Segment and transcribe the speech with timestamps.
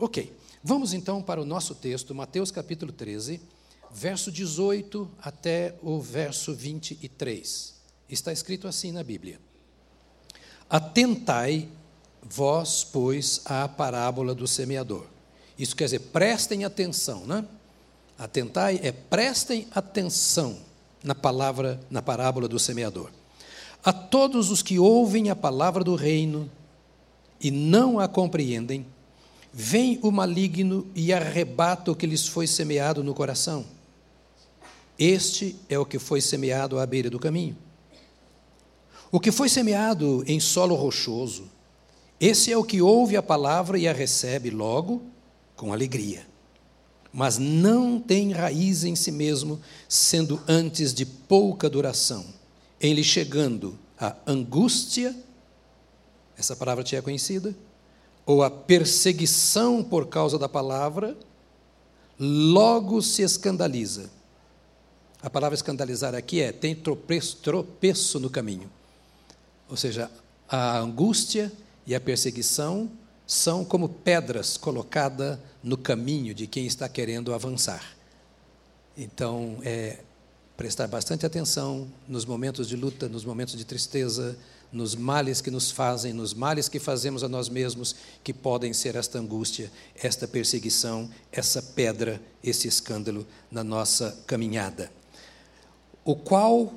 [0.00, 0.32] Ok,
[0.62, 3.40] vamos então para o nosso texto, Mateus capítulo 13,
[3.90, 7.74] verso 18 até o verso 23.
[8.08, 9.40] Está escrito assim na Bíblia:
[10.70, 11.68] Atentai
[12.22, 15.04] vós, pois, à parábola do semeador.
[15.58, 17.44] Isso quer dizer, prestem atenção, né?
[18.16, 20.60] Atentai é prestem atenção
[21.02, 23.10] na palavra, na parábola do semeador.
[23.82, 26.48] A todos os que ouvem a palavra do reino
[27.40, 28.86] e não a compreendem,
[29.52, 33.64] vem o maligno e arrebata o que lhes foi semeado no coração.
[34.98, 37.56] Este é o que foi semeado à beira do caminho.
[39.10, 41.48] O que foi semeado em solo rochoso,
[42.20, 45.02] esse é o que ouve a palavra e a recebe logo
[45.56, 46.26] com alegria,
[47.12, 52.24] mas não tem raiz em si mesmo, sendo antes de pouca duração,
[52.80, 55.16] em lhe chegando a angústia,
[56.36, 57.54] essa palavra te é conhecida,
[58.28, 61.16] ou a perseguição por causa da palavra,
[62.20, 64.10] logo se escandaliza.
[65.22, 68.70] A palavra escandalizar aqui é tem tropeço, tropeço no caminho.
[69.66, 70.10] Ou seja,
[70.46, 71.50] a angústia
[71.86, 72.90] e a perseguição
[73.26, 77.96] são como pedras colocadas no caminho de quem está querendo avançar.
[78.94, 80.00] Então, é
[80.54, 84.36] prestar bastante atenção nos momentos de luta, nos momentos de tristeza,
[84.72, 88.96] nos males que nos fazem, nos males que fazemos a nós mesmos, que podem ser
[88.96, 94.92] esta angústia, esta perseguição, essa pedra, esse escândalo na nossa caminhada.
[96.04, 96.74] O qual,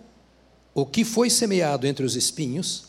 [0.74, 2.86] o que foi semeado entre os espinhos,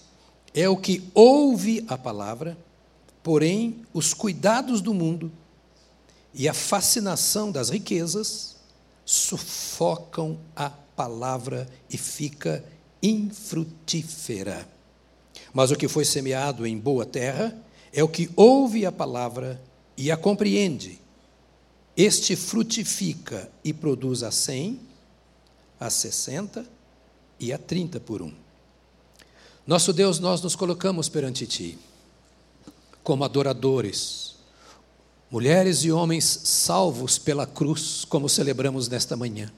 [0.55, 2.57] é o que ouve a palavra,
[3.23, 5.33] porém os cuidados do mundo
[6.35, 8.57] e a fascinação das riquezas
[9.05, 12.65] sufocam a palavra e fica
[13.03, 14.69] infrutífera.
[15.53, 17.57] Mas o que foi semeado em boa terra
[17.93, 19.61] é o que ouve a palavra
[19.97, 20.99] e a compreende.
[21.95, 24.81] Este frutifica e produz a cem,
[25.79, 26.65] a sessenta
[27.39, 28.33] e a trinta por um.
[29.67, 31.79] Nosso Deus, nós nos colocamos perante Ti,
[33.03, 34.37] como adoradores,
[35.31, 39.53] mulheres e homens salvos pela cruz, como celebramos nesta manhã.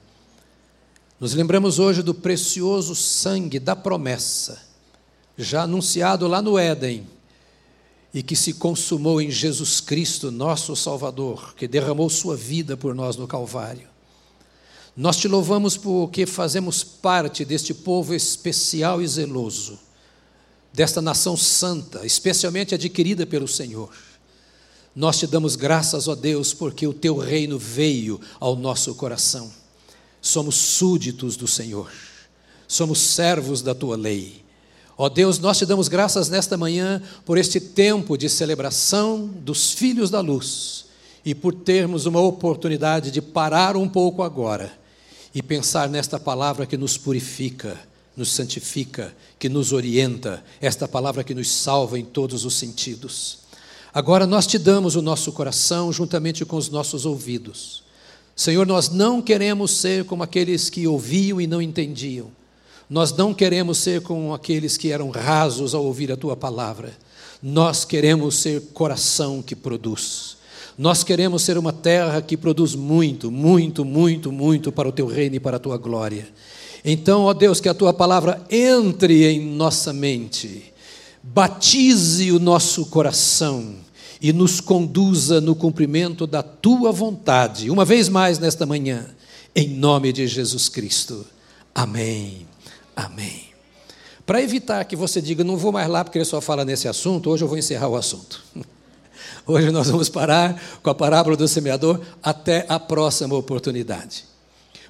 [1.19, 4.74] Nos lembramos hoje do precioso sangue da promessa
[5.37, 7.05] já anunciado lá no Éden,
[8.13, 13.17] e que se consumou em Jesus Cristo, nosso Salvador, que derramou sua vida por nós
[13.17, 13.89] no Calvário.
[14.95, 19.77] Nós te louvamos porque fazemos parte deste povo especial e zeloso,
[20.71, 23.93] desta nação santa, especialmente adquirida pelo Senhor.
[24.95, 29.51] Nós te damos graças, ó Deus, porque o teu reino veio ao nosso coração.
[30.21, 31.91] Somos súditos do Senhor,
[32.65, 34.44] somos servos da tua lei
[34.97, 40.09] Ó Deus, nós te damos graças nesta manhã por este tempo de celebração dos filhos
[40.09, 40.85] da luz
[41.25, 44.71] e por termos uma oportunidade de parar um pouco agora
[45.33, 47.77] e pensar nesta palavra que nos purifica,
[48.15, 53.39] nos santifica, que nos orienta, esta palavra que nos salva em todos os sentidos.
[53.93, 57.83] Agora nós te damos o nosso coração juntamente com os nossos ouvidos.
[58.33, 62.31] Senhor, nós não queremos ser como aqueles que ouviam e não entendiam
[62.89, 66.93] nós não queremos ser como aqueles que eram rasos ao ouvir a tua palavra.
[67.41, 70.37] Nós queremos ser coração que produz.
[70.77, 75.35] Nós queremos ser uma terra que produz muito, muito, muito, muito para o teu reino
[75.35, 76.27] e para a tua glória.
[76.83, 80.71] Então, ó Deus, que a tua palavra entre em nossa mente,
[81.23, 83.75] batize o nosso coração
[84.21, 89.07] e nos conduza no cumprimento da tua vontade, uma vez mais nesta manhã,
[89.55, 91.25] em nome de Jesus Cristo.
[91.73, 92.44] Amém.
[92.95, 93.45] Amém.
[94.25, 97.29] Para evitar que você diga, não vou mais lá porque ele só fala nesse assunto,
[97.29, 98.43] hoje eu vou encerrar o assunto.
[99.47, 104.25] Hoje nós vamos parar com a parábola do semeador até a próxima oportunidade.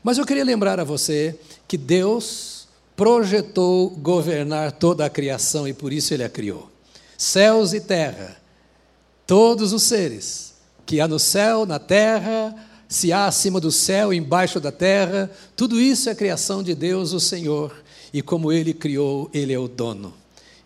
[0.02, 2.66] Mas eu queria lembrar a você que Deus
[2.96, 6.72] projetou governar toda a criação e por isso ele a criou.
[7.18, 8.38] Céus e terra,
[9.28, 10.54] todos os seres
[10.86, 12.56] que há no céu, na terra,
[12.88, 17.20] se há acima do céu, embaixo da terra, tudo isso é criação de Deus, o
[17.20, 17.76] Senhor
[18.16, 20.14] e como ele criou, ele é o dono.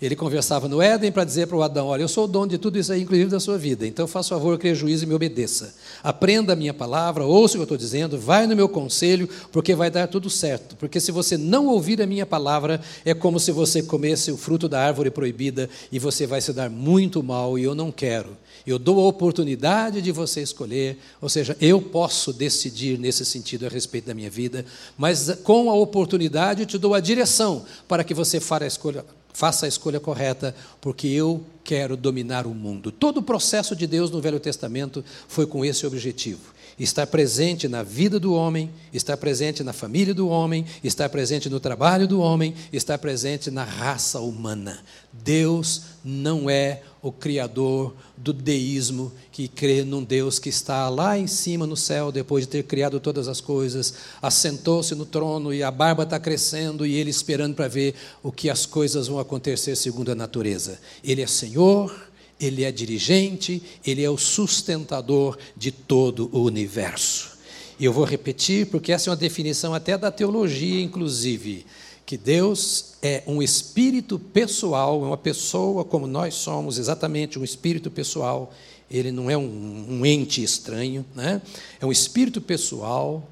[0.02, 2.58] Ele conversava no Éden para dizer para o Adão: Olha, eu sou o dono de
[2.58, 3.86] tudo isso aí, inclusive da sua vida.
[3.86, 5.76] Então, faça favor, crie juízo e me obedeça.
[6.02, 9.76] Aprenda a minha palavra, ouça o que eu estou dizendo, vai no meu conselho, porque
[9.76, 10.78] vai dar tudo certo.
[10.78, 14.70] Porque se você não ouvir a minha palavra, é como se você comesse o fruto
[14.70, 18.38] da árvore proibida e você vai se dar muito mal, e eu não quero.
[18.66, 23.70] Eu dou a oportunidade de você escolher, ou seja, eu posso decidir nesse sentido a
[23.70, 24.66] respeito da minha vida,
[24.98, 29.06] mas com a oportunidade eu te dou a direção para que você faça a escolha,
[29.34, 32.92] Faça a escolha correta, porque eu quero dominar o mundo.
[32.92, 37.84] Todo o processo de Deus no Velho Testamento foi com esse objetivo estar presente na
[37.84, 42.56] vida do homem, estar presente na família do homem, estar presente no trabalho do homem,
[42.72, 44.80] estar presente na raça humana.
[45.12, 51.28] Deus não é o criador do deísmo que crê num Deus que está lá em
[51.28, 55.72] cima no céu depois de ter criado todas as coisas, assentou-se no trono e a
[55.72, 60.12] barba está crescendo e ele esperando para ver o que as coisas vão acontecer segundo
[60.12, 60.80] a natureza.
[61.04, 62.10] Ele é Senhor,
[62.40, 67.38] ele é dirigente, ele é o sustentador de todo o universo.
[67.80, 71.66] E eu vou repetir, porque essa é uma definição até da teologia, inclusive,
[72.10, 77.92] que Deus é um espírito pessoal, é uma pessoa como nós somos, exatamente um espírito
[77.92, 78.52] pessoal.
[78.90, 81.40] Ele não é um, um ente estranho, né?
[81.80, 83.30] é um espírito pessoal,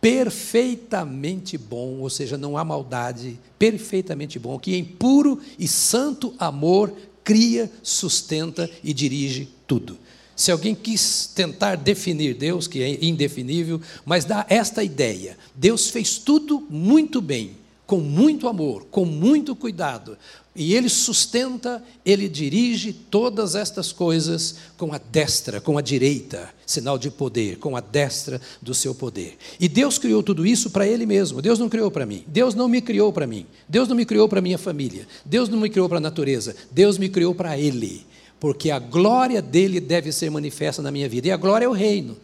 [0.00, 6.94] perfeitamente bom, ou seja, não há maldade, perfeitamente bom, que em puro e santo amor
[7.24, 9.98] cria, sustenta e dirige tudo.
[10.36, 16.16] Se alguém quis tentar definir Deus, que é indefinível, mas dá esta ideia: Deus fez
[16.16, 17.58] tudo muito bem,
[17.90, 20.16] com muito amor, com muito cuidado,
[20.54, 26.96] e Ele sustenta, Ele dirige todas estas coisas com a destra, com a direita, sinal
[26.96, 29.36] de poder, com a destra do seu poder.
[29.58, 31.42] E Deus criou tudo isso para Ele mesmo.
[31.42, 32.22] Deus não criou para mim.
[32.28, 33.44] Deus não me criou para mim.
[33.68, 35.04] Deus não me criou para minha família.
[35.24, 36.54] Deus não me criou para a natureza.
[36.70, 38.06] Deus me criou para Ele.
[38.38, 41.26] Porque a glória dele deve ser manifesta na minha vida.
[41.26, 42.16] E a glória é o reino.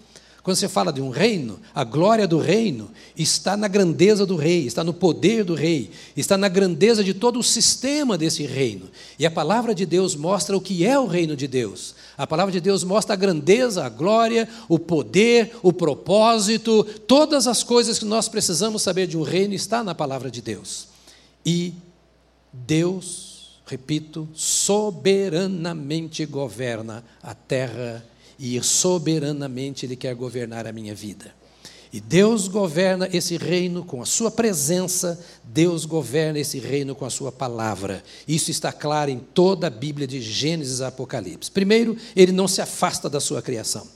[0.46, 4.64] Quando você fala de um reino, a glória do reino está na grandeza do rei,
[4.64, 8.88] está no poder do rei, está na grandeza de todo o sistema desse reino.
[9.19, 11.96] E a palavra de Deus mostra o que é o reino de Deus.
[12.16, 17.64] A palavra de Deus mostra a grandeza, a glória, o poder, o propósito, todas as
[17.64, 20.87] coisas que nós precisamos saber de um reino está na palavra de Deus.
[21.44, 21.75] E
[22.52, 28.04] Deus, repito, soberanamente governa a terra
[28.38, 31.34] e soberanamente Ele quer governar a minha vida.
[31.92, 37.10] E Deus governa esse reino com a sua presença, Deus governa esse reino com a
[37.10, 38.02] sua palavra.
[38.26, 41.50] Isso está claro em toda a Bíblia de Gênesis a Apocalipse.
[41.50, 43.86] Primeiro, ele não se afasta da sua criação.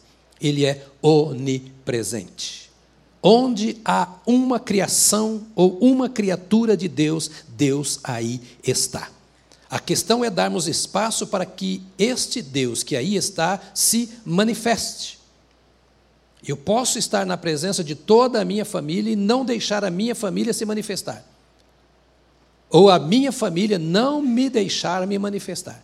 [0.40, 2.70] Ele é onipresente.
[3.22, 9.10] Onde há uma criação ou uma criatura de Deus, Deus aí está.
[9.70, 15.20] A questão é darmos espaço para que este Deus que aí está se manifeste.
[16.46, 20.14] Eu posso estar na presença de toda a minha família e não deixar a minha
[20.14, 21.24] família se manifestar.
[22.68, 25.80] Ou a minha família não me deixar me manifestar.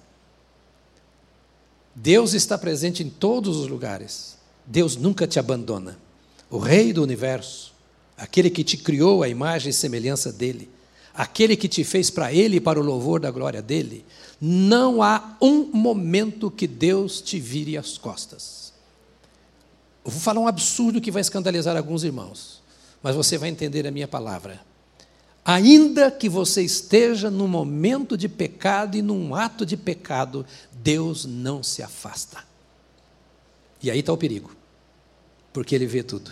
[1.94, 4.36] Deus está presente em todos os lugares.
[4.64, 5.96] Deus nunca te abandona.
[6.50, 7.72] O Rei do universo,
[8.16, 10.68] aquele que te criou a imagem e semelhança dele,
[11.16, 14.04] aquele que te fez para Ele e para o louvor da glória dele,
[14.40, 18.72] não há um momento que Deus te vire as costas.
[20.04, 22.62] Eu vou falar um absurdo que vai escandalizar alguns irmãos,
[23.02, 24.60] mas você vai entender a minha palavra.
[25.44, 31.62] Ainda que você esteja num momento de pecado e num ato de pecado, Deus não
[31.62, 32.44] se afasta.
[33.82, 34.50] E aí está o perigo,
[35.52, 36.30] porque Ele vê tudo.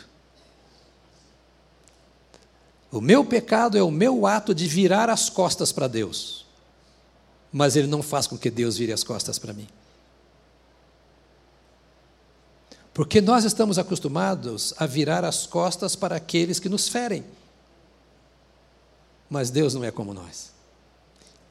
[2.94, 6.46] O meu pecado é o meu ato de virar as costas para Deus.
[7.52, 9.66] Mas ele não faz com que Deus vire as costas para mim.
[12.92, 17.24] Porque nós estamos acostumados a virar as costas para aqueles que nos ferem.
[19.28, 20.52] Mas Deus não é como nós.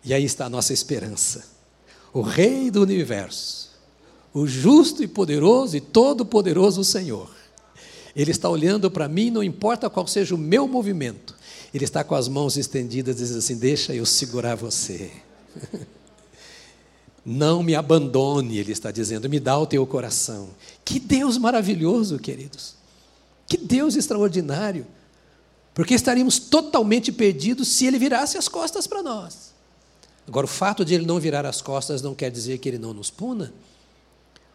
[0.01, 1.43] E aí está a nossa esperança.
[2.13, 3.69] O Rei do universo,
[4.33, 7.42] o justo e poderoso e todo-poderoso Senhor
[8.15, 11.35] ele está olhando para mim, não importa qual seja o meu movimento.
[11.73, 15.11] Ele está com as mãos estendidas, dizendo assim: Deixa eu segurar você.
[17.25, 20.49] Não me abandone, ele está dizendo, me dá o teu coração.
[20.83, 22.75] Que Deus maravilhoso, queridos.
[23.47, 24.85] Que Deus extraordinário.
[25.73, 29.53] Porque estaríamos totalmente perdidos se ele virasse as costas para nós.
[30.27, 32.93] Agora, o fato de ele não virar as costas não quer dizer que ele não
[32.93, 33.53] nos puna.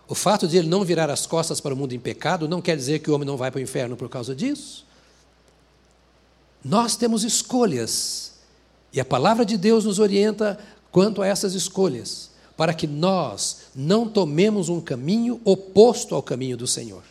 [0.08, 2.74] O fato de ele não virar as costas para o mundo em pecado não quer
[2.74, 4.86] dizer que o homem não vai para o inferno por causa disso.
[6.64, 8.32] Nós temos escolhas,
[8.90, 10.58] e a palavra de Deus nos orienta
[10.90, 16.66] quanto a essas escolhas, para que nós não tomemos um caminho oposto ao caminho do
[16.66, 17.02] Senhor.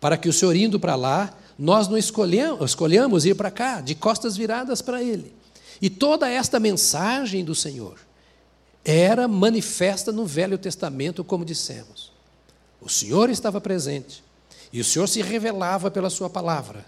[0.00, 3.94] Para que o Senhor indo para lá, nós não escolhamos, escolhamos ir para cá, de
[3.94, 5.32] costas viradas para Ele.
[5.80, 8.07] E toda esta mensagem do Senhor
[8.90, 12.10] era manifesta no Velho Testamento, como dissemos.
[12.80, 14.24] O Senhor estava presente
[14.72, 16.86] e o Senhor se revelava pela Sua palavra.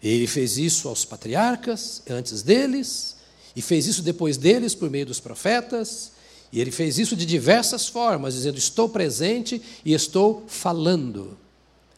[0.00, 3.16] Ele fez isso aos patriarcas, antes deles,
[3.56, 6.10] E fez isso depois deles por meio dos profetas,
[6.52, 11.38] e ele fez isso de diversas formas, dizendo: Estou presente e estou falando.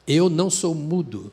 [0.06, 1.32] Eu não sou mudo.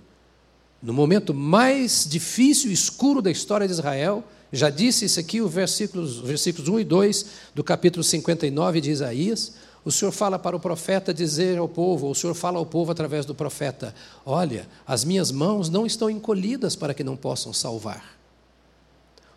[0.81, 4.23] No momento mais difícil e escuro da história de Israel,
[4.55, 9.53] já disse isso aqui, os versículos, versículos 1 e 2 do capítulo 59 de Isaías.
[9.83, 13.25] O Senhor fala para o profeta dizer ao povo, o Senhor fala ao povo através
[13.25, 18.15] do profeta: Olha, as minhas mãos não estão encolhidas para que não possam salvar.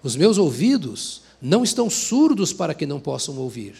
[0.02, 3.74] Os meus ouvidos não estão surdos para que não possam ouvir.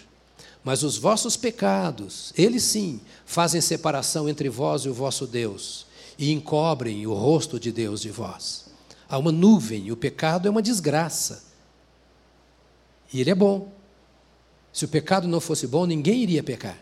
[0.64, 5.87] Mas os vossos pecados, eles sim, fazem separação entre vós e o vosso Deus,
[6.19, 8.65] e encobrem o rosto de Deus de vós.
[9.09, 11.45] Há uma nuvem, e o pecado é uma desgraça.
[13.13, 13.73] E ele é bom.
[14.73, 16.79] Se o pecado não fosse bom, ninguém iria pecar.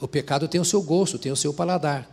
[0.00, 2.08] O pecado tem o seu gosto, tem o seu paladar.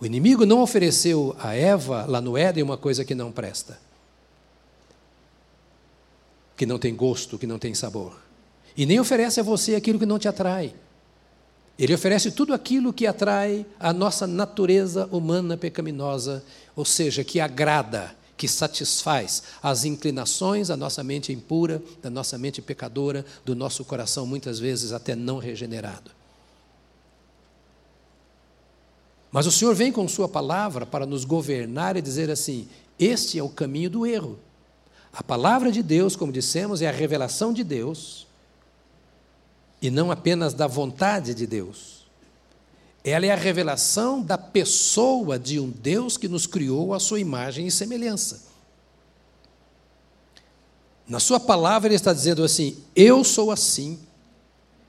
[0.00, 3.78] O inimigo não ofereceu a Eva, lá no Éden, uma coisa que não presta
[6.56, 8.16] que não tem gosto, que não tem sabor.
[8.76, 10.74] E nem oferece a você aquilo que não te atrai.
[11.78, 16.44] Ele oferece tudo aquilo que atrai a nossa natureza humana pecaminosa,
[16.76, 22.62] ou seja, que agrada, que satisfaz as inclinações da nossa mente impura, da nossa mente
[22.62, 26.10] pecadora, do nosso coração muitas vezes até não regenerado.
[29.32, 33.42] Mas o Senhor vem com Sua palavra para nos governar e dizer assim: este é
[33.42, 34.38] o caminho do erro.
[35.12, 38.26] A palavra de Deus, como dissemos, é a revelação de Deus,
[39.84, 42.06] e não apenas da vontade de Deus.
[43.04, 47.66] Ela é a revelação da pessoa de um Deus que nos criou à sua imagem
[47.66, 48.44] e semelhança.
[51.06, 53.98] Na sua palavra, ele está dizendo assim: Eu sou assim,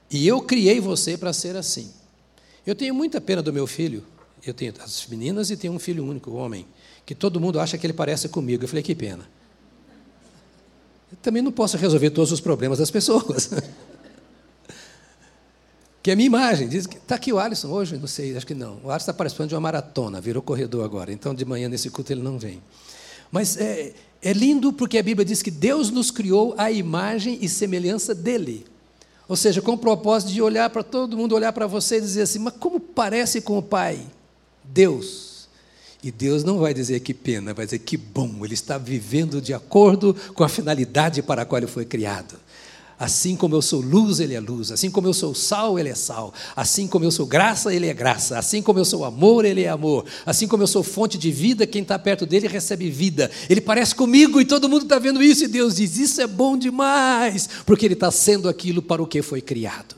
[0.10, 1.92] e eu criei você para ser assim.
[2.66, 4.02] Eu tenho muita pena do meu filho.
[4.48, 6.66] Eu tenho as meninas e tenho um filho único, homem,
[7.06, 8.64] que todo mundo acha que ele parece comigo.
[8.64, 9.28] Eu falei: Que pena.
[11.12, 13.50] Eu também não posso resolver todos os problemas das pessoas.
[16.06, 16.68] que é a minha imagem.
[16.68, 18.80] Diz que está aqui o Alisson hoje, não sei, acho que não.
[18.84, 21.12] O Alisson está participando de uma maratona, virou corredor agora.
[21.12, 22.62] Então, de manhã nesse culto ele não vem.
[23.32, 27.50] Mas é, é lindo porque a Bíblia diz que Deus nos criou a imagem e
[27.50, 28.68] semelhança dele.
[29.28, 32.22] Ou seja, com o propósito de olhar para todo mundo, olhar para você e dizer
[32.22, 34.00] assim: mas como parece com o Pai?
[34.64, 35.48] Deus.
[36.04, 39.56] E Deus não vai dizer que pena, vai dizer que bom, ele está vivendo de
[39.56, 42.36] acordo com a finalidade para a qual ele foi criado.
[42.98, 44.72] Assim como eu sou luz, ele é luz.
[44.72, 46.34] Assim como eu sou sal, ele é sal.
[46.56, 48.38] Assim como eu sou graça, ele é graça.
[48.38, 50.06] Assim como eu sou amor, ele é amor.
[50.26, 53.30] Assim como eu sou fonte de vida, quem está perto dele recebe vida.
[53.50, 55.44] Ele parece comigo e todo mundo está vendo isso.
[55.44, 59.22] E Deus diz: Isso é bom demais, porque ele está sendo aquilo para o que
[59.22, 59.96] foi criado.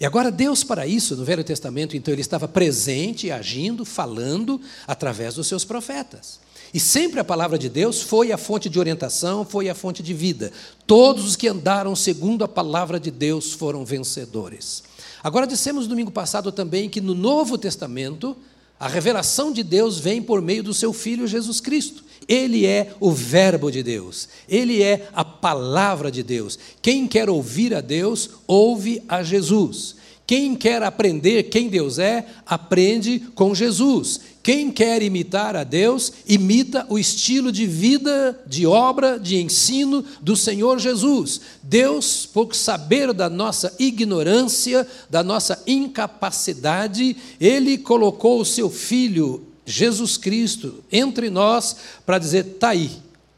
[0.00, 5.34] E agora, Deus, para isso, no Velho Testamento, então, ele estava presente, agindo, falando através
[5.34, 6.40] dos seus profetas.
[6.72, 10.14] E sempre a palavra de Deus foi a fonte de orientação, foi a fonte de
[10.14, 10.52] vida.
[10.86, 14.84] Todos os que andaram segundo a palavra de Deus foram vencedores.
[15.22, 18.36] Agora, dissemos domingo passado também que no Novo Testamento,
[18.78, 22.04] a revelação de Deus vem por meio do seu Filho Jesus Cristo.
[22.28, 26.58] Ele é o Verbo de Deus, ele é a palavra de Deus.
[26.80, 29.96] Quem quer ouvir a Deus, ouve a Jesus.
[30.30, 34.20] Quem quer aprender quem Deus é, aprende com Jesus.
[34.42, 40.34] Quem quer imitar a Deus, imita o estilo de vida, de obra, de ensino do
[40.34, 41.40] Senhor Jesus.
[41.62, 50.16] Deus, por saber da nossa ignorância, da nossa incapacidade, Ele colocou o seu Filho Jesus
[50.16, 52.90] Cristo entre nós para dizer: está aí,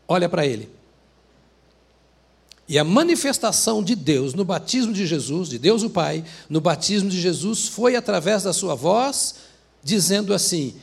[0.07, 0.69] olha para Ele.
[2.69, 7.11] E a manifestação de Deus no batismo de Jesus, de Deus o Pai, no batismo
[7.11, 9.35] de Jesus, foi através da sua voz,
[9.83, 10.75] dizendo assim: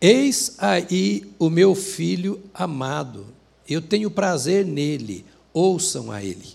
[0.00, 3.26] Eis aí o meu filho amado,
[3.68, 6.48] eu tenho prazer nele, ouçam a ele.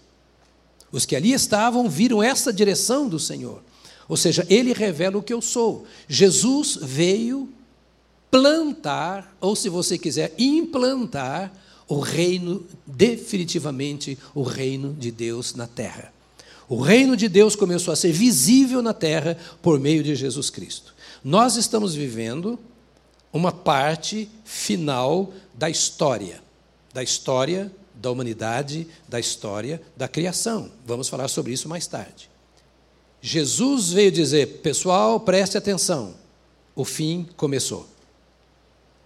[0.91, 3.61] Os que ali estavam viram essa direção do Senhor.
[4.07, 5.85] Ou seja, ele revela o que eu sou.
[6.07, 7.49] Jesus veio
[8.31, 11.53] plantar, ou se você quiser, implantar
[11.87, 16.11] o reino, definitivamente o reino de Deus na terra.
[16.67, 20.95] O reino de Deus começou a ser visível na terra por meio de Jesus Cristo.
[21.23, 22.59] Nós estamos vivendo
[23.35, 26.41] uma parte final da história,
[26.93, 30.71] da história da humanidade, da história da criação.
[30.85, 32.29] Vamos falar sobre isso mais tarde.
[33.21, 36.15] Jesus veio dizer: pessoal, preste atenção,
[36.75, 37.87] o fim começou.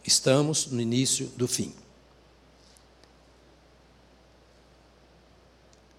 [0.06, 1.74] Estamos no início do fim.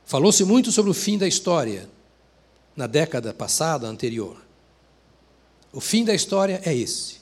[0.05, 1.89] Falou-se muito sobre o fim da história
[2.77, 4.37] na década passada, anterior.
[5.73, 7.20] O fim da história é esse.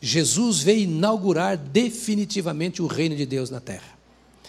[0.00, 3.96] Jesus veio inaugurar definitivamente o reino de Deus na terra.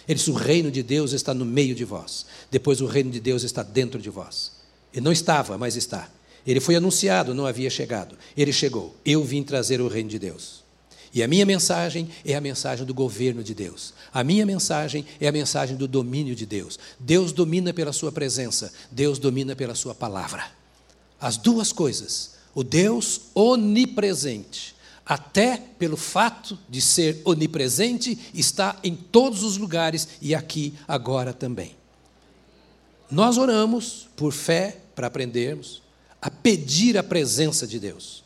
[0.06, 2.26] Ele disse: O reino de Deus está no meio de vós.
[2.50, 4.52] Depois, o reino de Deus está dentro de vós.
[4.92, 6.08] Ele não estava, mas está.
[6.46, 8.16] Ele foi anunciado, não havia chegado.
[8.36, 8.96] Ele chegou.
[9.04, 10.66] Eu vim trazer o reino de Deus.
[11.12, 13.94] E a minha mensagem é a mensagem do governo de Deus.
[14.12, 16.78] A minha mensagem é a mensagem do domínio de Deus.
[16.98, 20.50] Deus domina pela sua presença, Deus domina pela sua palavra.
[21.20, 22.36] As duas coisas.
[22.54, 24.74] O Deus onipresente,
[25.08, 31.74] até pelo fato de ser onipresente, está em todos os lugares e aqui agora também.
[33.10, 35.82] Nós oramos por fé para aprendermos
[36.20, 38.22] a pedir a presença de Deus.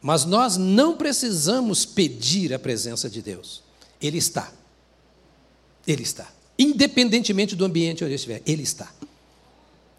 [0.00, 3.62] Mas nós não precisamos pedir a presença de Deus.
[4.00, 4.52] Ele está.
[5.86, 6.28] Ele está.
[6.58, 8.92] Independentemente do ambiente onde estiver, Ele está.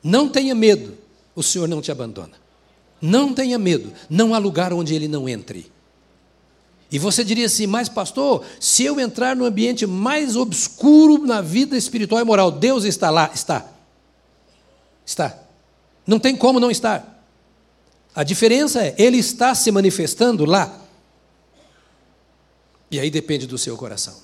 [0.04, 0.98] Não tenha medo,
[1.34, 2.34] o Senhor não te abandona.
[3.02, 5.72] Não tenha medo, não há lugar onde Ele não entre.
[6.92, 11.76] E você diria assim, mas pastor, se eu entrar no ambiente mais obscuro na vida
[11.76, 13.32] espiritual e moral, Deus está lá?
[13.34, 13.66] Está.
[15.06, 15.38] Está.
[16.06, 17.14] Não tem como não estar.
[18.16, 20.80] A diferença é, ele está se manifestando lá.
[22.92, 24.16] E aí depende do seu coração.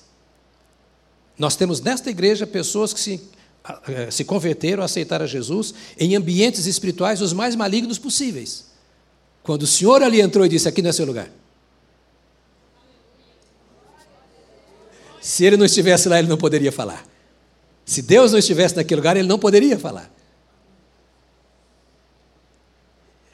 [1.37, 3.21] Nós temos nesta igreja pessoas que se,
[4.11, 8.65] se converteram, aceitaram a Jesus em ambientes espirituais os mais malignos possíveis.
[9.41, 11.31] Quando o Senhor ali entrou e disse: Aqui não é seu lugar.
[15.29, 17.05] Se ele não estivesse lá, ele não poderia falar.
[17.85, 20.11] Se Deus não estivesse naquele lugar, ele não poderia falar.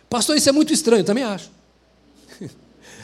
[0.10, 1.50] Pastor, isso é muito estranho, também acho.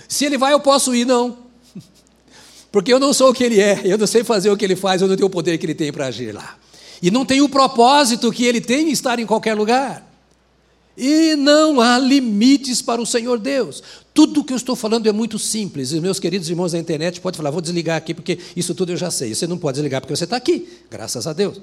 [0.10, 1.38] Se ele vai, eu posso ir, não.
[2.70, 4.76] Porque eu não sou o que ele é, eu não sei fazer o que ele
[4.76, 6.58] faz, eu não tenho o poder que ele tem para agir lá.
[7.02, 10.06] E não tenho o propósito que ele tem em estar em qualquer lugar.
[10.98, 13.82] E não há limites para o Senhor Deus.
[14.14, 15.92] Tudo o que eu estou falando é muito simples.
[15.92, 18.98] E meus queridos irmãos da internet podem falar, vou desligar aqui porque isso tudo eu
[18.98, 19.34] já sei.
[19.34, 21.62] Você não pode desligar porque você está aqui, graças a Deus.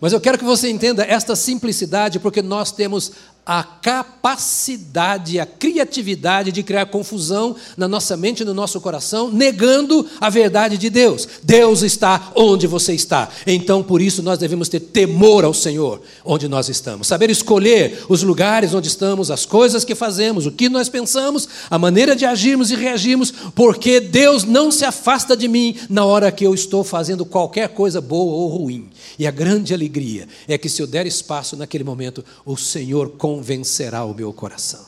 [0.00, 3.12] Mas eu quero que você entenda esta simplicidade, porque nós temos
[3.52, 10.06] a capacidade, a criatividade de criar confusão na nossa mente e no nosso coração, negando
[10.20, 11.26] a verdade de Deus.
[11.42, 13.28] Deus está onde você está.
[13.44, 17.08] Então, por isso, nós devemos ter temor ao Senhor onde nós estamos.
[17.08, 21.76] Saber escolher os lugares onde estamos, as coisas que fazemos, o que nós pensamos, a
[21.76, 26.46] maneira de agirmos e reagirmos, porque Deus não se afasta de mim na hora que
[26.46, 28.88] eu estou fazendo qualquer coisa boa ou ruim.
[29.18, 34.04] E a grande alegria é que, se eu der espaço naquele momento, o Senhor convencerá
[34.04, 34.84] o meu coração.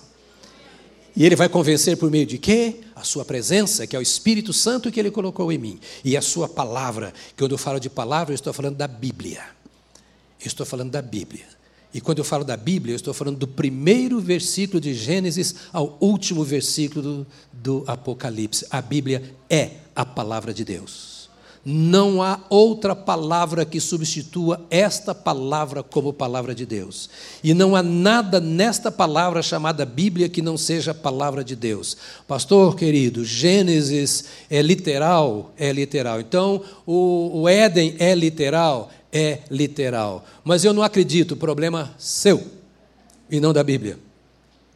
[1.16, 2.80] E Ele vai convencer por meio de quê?
[2.94, 6.22] A Sua presença, que é o Espírito Santo que Ele colocou em mim, e a
[6.22, 7.14] Sua palavra.
[7.34, 9.42] Que quando eu falo de palavra, eu estou falando da Bíblia.
[10.38, 11.46] Eu estou falando da Bíblia.
[11.94, 15.96] E quando eu falo da Bíblia, eu estou falando do primeiro versículo de Gênesis ao
[16.00, 18.66] último versículo do, do Apocalipse.
[18.70, 21.11] A Bíblia é a palavra de Deus.
[21.64, 27.08] Não há outra palavra que substitua esta palavra como palavra de Deus.
[27.42, 31.96] E não há nada nesta palavra chamada Bíblia que não seja palavra de Deus.
[32.26, 35.52] Pastor querido, Gênesis é literal?
[35.56, 36.20] É literal.
[36.20, 38.90] Então, o, o Éden é literal?
[39.12, 40.24] É literal.
[40.42, 42.42] Mas eu não acredito, problema seu
[43.30, 43.98] e não da Bíblia.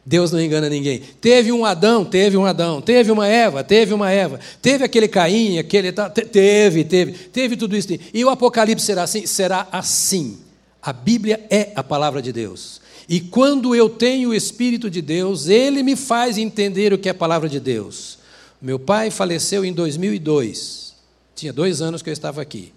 [0.07, 1.01] Deus não engana ninguém.
[1.19, 2.81] Teve um Adão, teve um Adão.
[2.81, 4.39] Teve uma Eva, teve uma Eva.
[4.61, 5.91] Teve aquele Caim, aquele.
[5.91, 7.11] Teve, teve.
[7.11, 7.89] Teve tudo isso.
[8.13, 9.25] E o Apocalipse será assim?
[9.25, 10.37] Será assim.
[10.81, 12.79] A Bíblia é a palavra de Deus.
[13.09, 17.11] E quando eu tenho o Espírito de Deus, ele me faz entender o que é
[17.11, 18.17] a palavra de Deus.
[18.61, 20.95] Meu pai faleceu em 2002.
[21.35, 22.71] Tinha dois anos que eu estava aqui.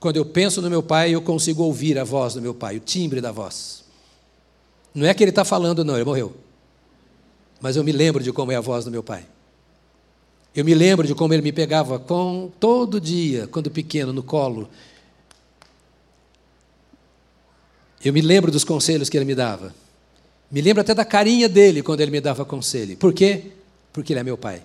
[0.00, 2.80] Quando eu penso no meu pai, eu consigo ouvir a voz do meu pai, o
[2.80, 3.83] timbre da voz.
[4.94, 6.34] Não é que ele está falando, não, ele morreu.
[7.60, 9.26] Mas eu me lembro de como é a voz do meu pai.
[10.54, 14.68] Eu me lembro de como ele me pegava com todo dia, quando pequeno, no colo.
[18.04, 19.74] Eu me lembro dos conselhos que ele me dava.
[20.50, 22.96] Me lembro até da carinha dele quando ele me dava conselho.
[22.96, 23.50] Por quê?
[23.92, 24.62] Porque ele é meu pai.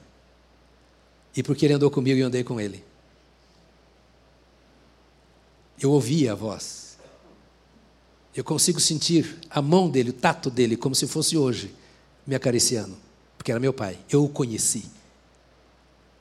[1.36, 2.84] E porque ele andou comigo e andei com ele.
[5.82, 6.89] Eu ouvia a voz.
[8.40, 11.76] Eu consigo sentir a mão dele, o tato dele, como se fosse hoje,
[12.26, 12.96] me acariciando,
[13.38, 14.00] porque era meu pai.
[14.10, 14.86] Eu o conheci.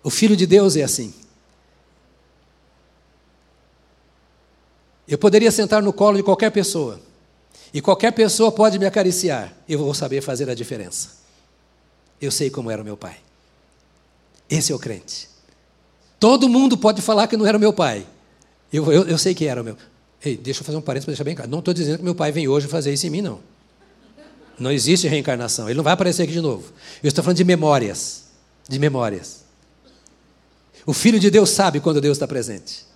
[0.03, 1.15] O Filho de Deus é assim.
[5.07, 7.01] Eu poderia sentar no colo de qualquer pessoa,
[7.73, 11.19] e qualquer pessoa pode me acariciar, eu vou saber fazer a diferença.
[12.21, 13.17] Eu sei como era o meu pai.
[14.51, 15.29] Esse é o crente.
[16.19, 18.05] Todo mundo pode falar que não era o meu pai.
[18.73, 19.77] Eu, eu, eu sei que era o meu.
[20.25, 21.51] Ei, deixa eu fazer um parênteses para deixar bem claro.
[21.51, 23.41] Não estou dizendo que meu pai vem hoje fazer isso em mim, não.
[24.59, 25.69] Não existe reencarnação.
[25.69, 26.73] Ele não vai aparecer aqui de novo.
[27.03, 28.25] Eu estou falando de memórias.
[28.69, 29.45] de memórias.
[30.85, 32.87] O Filho de Deus sabe quando Deus está presente.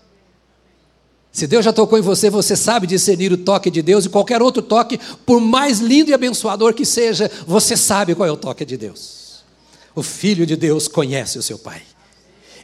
[1.30, 4.42] Se Deus já tocou em você, você sabe discernir o toque de Deus e qualquer
[4.42, 8.66] outro toque, por mais lindo e abençoador que seja, você sabe qual é o toque
[8.66, 9.42] de Deus.
[9.94, 11.82] O Filho de Deus conhece o seu Pai.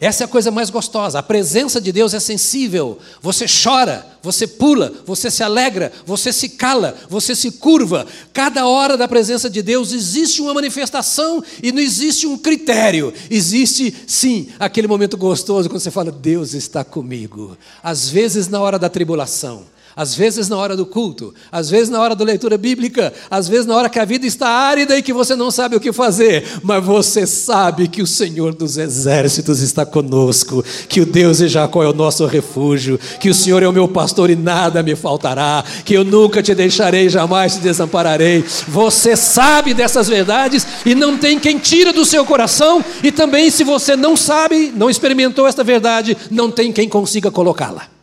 [0.00, 1.18] Essa é a coisa mais gostosa.
[1.18, 2.98] A presença de Deus é sensível.
[3.20, 8.06] Você chora, você pula, você se alegra, você se cala, você se curva.
[8.32, 13.12] Cada hora da presença de Deus existe uma manifestação e não existe um critério.
[13.28, 17.56] Existe, sim, aquele momento gostoso quando você fala: Deus está comigo.
[17.82, 19.64] Às vezes, na hora da tribulação
[19.98, 23.66] às vezes na hora do culto, às vezes na hora da leitura bíblica, às vezes
[23.66, 26.44] na hora que a vida está árida e que você não sabe o que fazer,
[26.62, 31.82] mas você sabe que o Senhor dos exércitos está conosco, que o Deus de Jacó
[31.82, 35.64] é o nosso refúgio, que o Senhor é o meu pastor e nada me faltará,
[35.84, 38.44] que eu nunca te deixarei, jamais te desampararei.
[38.68, 43.64] Você sabe dessas verdades e não tem quem tira do seu coração, e também se
[43.64, 47.97] você não sabe, não experimentou esta verdade, não tem quem consiga colocá-la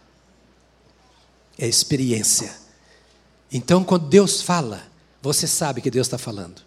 [1.57, 2.53] é experiência.
[3.51, 4.83] Então, quando Deus fala,
[5.21, 6.61] você sabe que Deus está falando.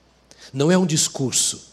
[0.52, 1.72] Não é um discurso,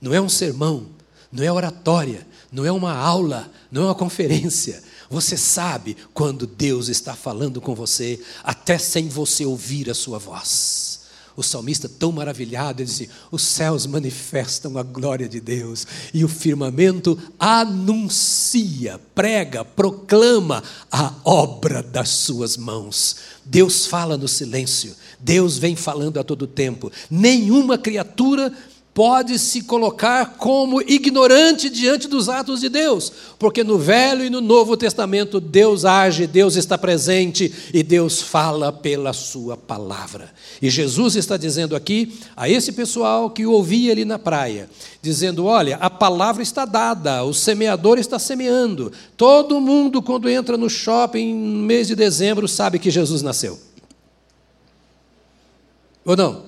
[0.00, 0.86] não é um sermão,
[1.30, 4.82] não é oratória, não é uma aula, não é uma conferência.
[5.10, 11.05] Você sabe quando Deus está falando com você, até sem você ouvir a sua voz
[11.36, 16.28] o salmista, tão maravilhado, ele disse: Os céus manifestam a glória de Deus, e o
[16.28, 23.16] firmamento anuncia, prega, proclama a obra das suas mãos.
[23.44, 26.90] Deus fala no silêncio, Deus vem falando a todo tempo.
[27.10, 28.52] Nenhuma criatura
[28.96, 34.40] pode se colocar como ignorante diante dos atos de Deus, porque no Velho e no
[34.40, 40.32] Novo Testamento Deus age, Deus está presente e Deus fala pela Sua palavra.
[40.62, 44.66] E Jesus está dizendo aqui a esse pessoal que o ouvia ali na praia,
[45.02, 48.90] dizendo: Olha, a palavra está dada, o semeador está semeando.
[49.14, 53.58] Todo mundo, quando entra no shopping no mês de dezembro, sabe que Jesus nasceu.
[56.02, 56.44] Ou não?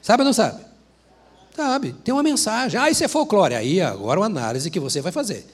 [0.00, 0.63] Sabe ou não sabe?
[1.56, 2.78] Sabe, tem uma mensagem.
[2.78, 3.54] Ah, isso é folclore.
[3.54, 5.46] Aí agora uma análise que você vai fazer.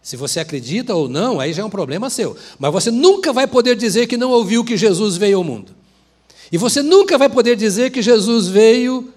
[0.00, 2.36] Se você acredita ou não, aí já é um problema seu.
[2.58, 5.74] Mas você nunca vai poder dizer que não ouviu que Jesus veio ao mundo.
[6.50, 9.12] E você nunca vai poder dizer que Jesus veio,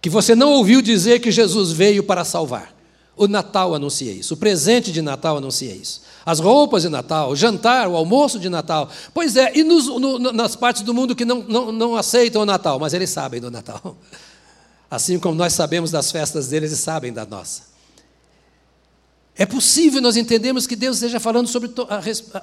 [0.00, 2.74] que você não ouviu dizer que Jesus veio para salvar.
[3.16, 6.02] O Natal anuncia isso, o presente de Natal anuncia isso.
[6.26, 8.90] As roupas de Natal, o jantar, o almoço de Natal.
[9.12, 12.46] Pois é, e nos, no, nas partes do mundo que não, não, não aceitam o
[12.46, 13.96] Natal, mas eles sabem do Natal.
[14.94, 17.74] Assim como nós sabemos das festas deles e sabem da nossa.
[19.36, 21.68] É possível nós entendermos que Deus esteja falando sobre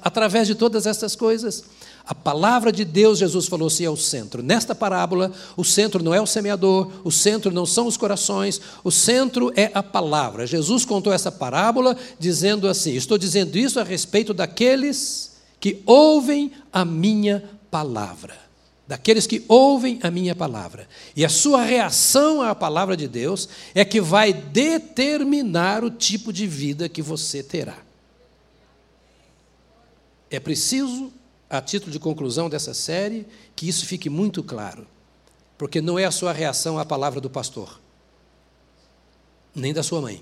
[0.03, 1.63] através de todas essas coisas.
[2.05, 4.43] A palavra de Deus, Jesus falou, se é o centro.
[4.43, 8.91] Nesta parábola, o centro não é o semeador, o centro não são os corações, o
[8.91, 10.45] centro é a palavra.
[10.45, 16.83] Jesus contou essa parábola dizendo assim: Estou dizendo isso a respeito daqueles que ouvem a
[16.83, 18.50] minha palavra
[18.91, 20.85] daqueles que ouvem a minha palavra.
[21.15, 26.45] E a sua reação à palavra de Deus é que vai determinar o tipo de
[26.45, 27.77] vida que você terá.
[30.29, 31.09] É preciso,
[31.49, 33.25] a título de conclusão dessa série,
[33.55, 34.85] que isso fique muito claro,
[35.57, 37.79] porque não é a sua reação à palavra do pastor,
[39.55, 40.21] nem da sua mãe.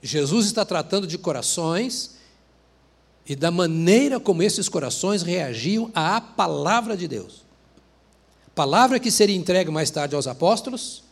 [0.00, 2.16] Jesus está tratando de corações
[3.28, 7.44] e da maneira como esses corações reagiam à palavra de Deus.
[8.54, 11.04] Palavra que seria entregue mais tarde aos apóstolos,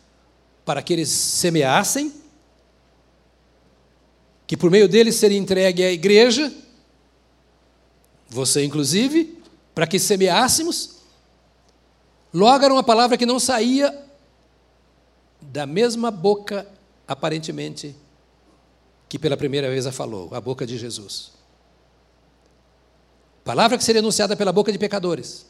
[0.65, 2.11] para que eles semeassem,
[4.47, 6.51] que por meio deles seria entregue à igreja,
[8.27, 9.37] você inclusive,
[9.75, 10.97] para que semeássemos.
[12.33, 13.95] Logo era uma palavra que não saía
[15.39, 16.67] da mesma boca,
[17.07, 17.95] aparentemente,
[19.07, 21.36] que pela primeira vez a falou, a boca de Jesus.
[23.47, 25.45] Palavra que seria anunciada pela boca de pecadores,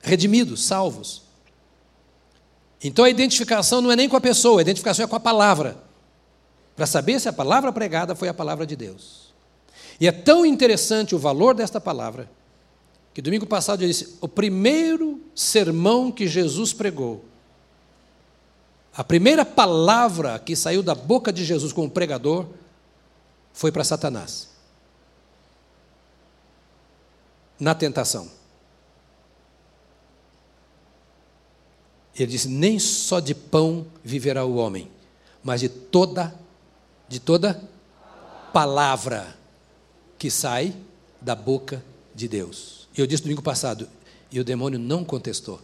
[0.00, 1.20] redimidos, salvos.
[2.82, 5.76] Então a identificação não é nem com a pessoa, a identificação é com a palavra.
[6.74, 9.34] Para saber se a palavra pregada foi a palavra de Deus.
[10.00, 12.30] E é tão interessante o valor desta palavra,
[13.12, 17.22] que domingo passado eu disse: o primeiro sermão que Jesus pregou,
[18.96, 22.46] a primeira palavra que saiu da boca de Jesus como pregador,
[23.52, 24.55] foi para Satanás
[27.58, 28.30] na tentação.
[32.14, 34.90] Ele disse: "Nem só de pão viverá o homem,
[35.42, 36.34] mas de toda
[37.08, 37.62] de toda
[38.52, 39.36] palavra
[40.18, 40.74] que sai
[41.20, 42.88] da boca de Deus".
[42.96, 43.88] E eu disse domingo passado,
[44.30, 45.60] e o demônio não contestou.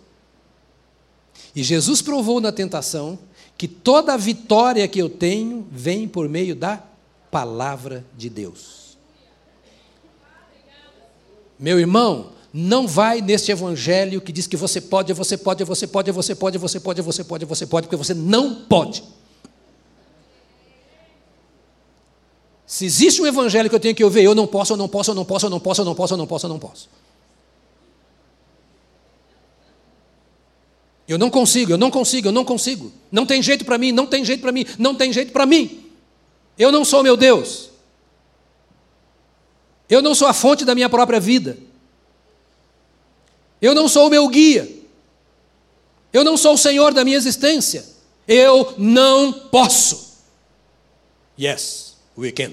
[1.54, 3.18] E Jesus provou na tentação
[3.56, 6.82] que toda vitória que eu tenho vem por meio da
[7.30, 8.81] palavra de Deus.
[11.62, 16.10] Meu irmão, não vai neste evangelho que diz que você pode, você pode, você pode,
[16.10, 19.04] você pode, você pode, você pode, você pode, porque você não pode.
[22.66, 25.12] Se existe um evangelho que eu tenho que ouvir, eu não posso, eu não posso,
[25.12, 26.88] eu não posso, eu não posso, eu não posso, eu não posso, eu não posso.
[31.06, 32.90] Eu não consigo, eu não consigo, eu não consigo.
[33.12, 35.86] Não tem jeito para mim, não tem jeito para mim, não tem jeito para mim.
[36.58, 37.71] Eu não sou meu Deus.
[39.92, 41.58] Eu não sou a fonte da minha própria vida.
[43.60, 44.66] Eu não sou o meu guia.
[46.10, 47.84] Eu não sou o Senhor da minha existência.
[48.26, 50.16] Eu não posso.
[51.38, 52.52] Yes, we can.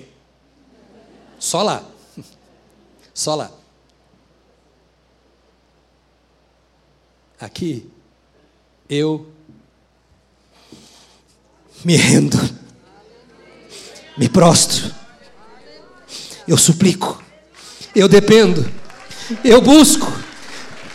[1.40, 1.82] Só lá.
[3.14, 3.50] Só lá.
[7.40, 7.90] Aqui
[8.90, 9.32] eu
[11.86, 12.38] me rendo,
[14.18, 14.94] me prostro,
[16.46, 17.29] eu suplico,
[17.96, 18.70] eu dependo,
[19.44, 20.12] eu busco,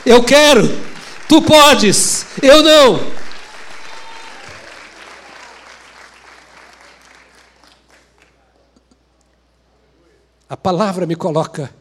[0.04, 0.62] eu quero,
[1.28, 3.14] tu podes, eu não.
[10.48, 11.74] A palavra me coloca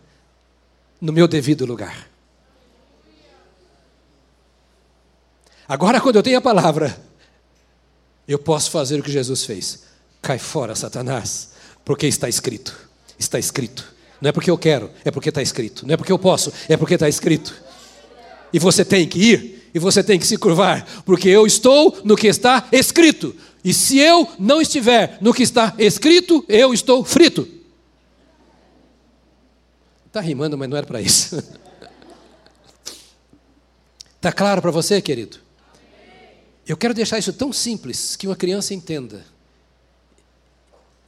[1.00, 2.08] no meu devido lugar.
[5.68, 6.98] Agora, quando eu tenho a palavra,
[8.28, 9.84] eu posso fazer o que Jesus fez.
[10.22, 11.52] Cai fora, Satanás,
[11.84, 12.76] porque está escrito.
[13.20, 13.93] Está escrito.
[14.24, 15.86] Não é porque eu quero, é porque está escrito.
[15.86, 17.54] Não é porque eu posso, é porque está escrito.
[18.54, 22.16] E você tem que ir, e você tem que se curvar, porque eu estou no
[22.16, 23.36] que está escrito.
[23.66, 27.46] E se eu não estiver no que está escrito, eu estou frito.
[30.08, 31.44] Está rimando, mas não era para isso.
[34.16, 35.38] Está claro para você, querido?
[36.66, 39.33] Eu quero deixar isso tão simples que uma criança entenda.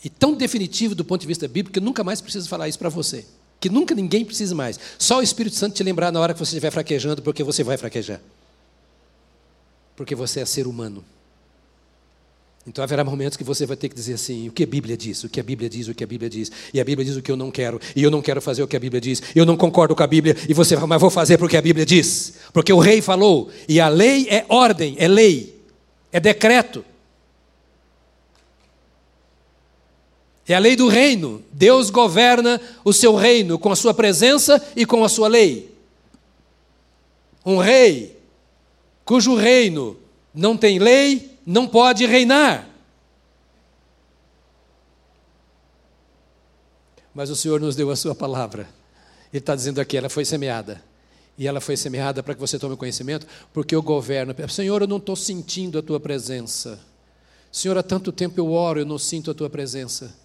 [0.05, 2.77] E tão definitivo do ponto de vista bíblico que eu nunca mais preciso falar isso
[2.77, 3.25] para você.
[3.59, 4.79] Que nunca ninguém precisa mais.
[4.99, 7.75] Só o Espírito Santo te lembrar na hora que você estiver fraquejando, porque você vai
[7.75, 8.21] fraquejar.
[9.95, 11.03] Porque você é ser humano.
[12.67, 15.23] Então haverá momentos que você vai ter que dizer assim: o que a Bíblia diz,
[15.23, 17.21] o que a Bíblia diz, o que a Bíblia diz, e a Bíblia diz o
[17.23, 19.45] que eu não quero, e eu não quero fazer o que a Bíblia diz, eu
[19.45, 22.35] não concordo com a Bíblia, e você vai, mas vou fazer porque a Bíblia diz,
[22.53, 25.59] porque o rei falou, e a lei é ordem, é lei,
[26.11, 26.85] é decreto.
[30.47, 31.43] É a lei do reino.
[31.51, 35.73] Deus governa o seu reino com a sua presença e com a sua lei.
[37.45, 38.17] Um rei
[39.03, 39.97] cujo reino
[40.33, 42.67] não tem lei não pode reinar.
[47.13, 48.67] Mas o Senhor nos deu a sua palavra.
[49.31, 50.83] Ele está dizendo aqui, ela foi semeada.
[51.37, 54.33] E ela foi semeada para que você tome conhecimento, porque eu governo.
[54.49, 56.79] Senhor, eu não estou sentindo a tua presença.
[57.51, 60.24] Senhor, há tanto tempo eu oro, eu não sinto a tua presença.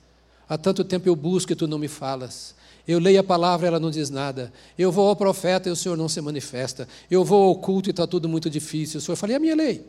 [0.51, 2.57] Há tanto tempo eu busco e tu não me falas.
[2.87, 4.53] Eu leio a palavra, ela não diz nada.
[4.77, 6.89] Eu vou ao profeta e o Senhor não se manifesta.
[7.09, 8.99] Eu vou ao culto e está tudo muito difícil.
[8.99, 9.87] O Senhor fala, e a minha lei?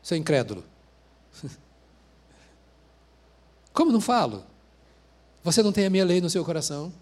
[0.00, 0.62] Você é incrédulo.
[3.74, 4.44] Como não falo?
[5.42, 6.92] Você não tem a minha lei no seu coração?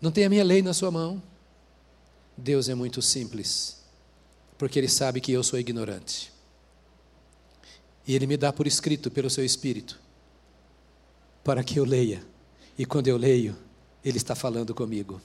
[0.00, 1.22] Não tem a minha lei na sua mão?
[2.34, 3.82] Deus é muito simples,
[4.56, 6.32] porque Ele sabe que eu sou ignorante.
[8.06, 10.00] E Ele me dá por escrito pelo seu Espírito,
[11.48, 12.22] para que eu leia.
[12.78, 13.56] E quando eu leio,
[14.04, 15.18] Ele está falando comigo.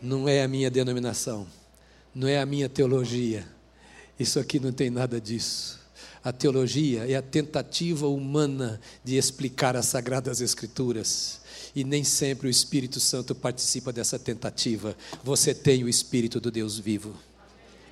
[0.00, 1.48] Não é a minha denominação,
[2.14, 3.44] não é a minha teologia,
[4.20, 5.80] isso aqui não tem nada disso.
[6.22, 11.40] A teologia é a tentativa humana de explicar as sagradas escrituras.
[11.74, 14.96] E nem sempre o Espírito Santo participa dessa tentativa.
[15.24, 17.16] Você tem o Espírito do Deus vivo.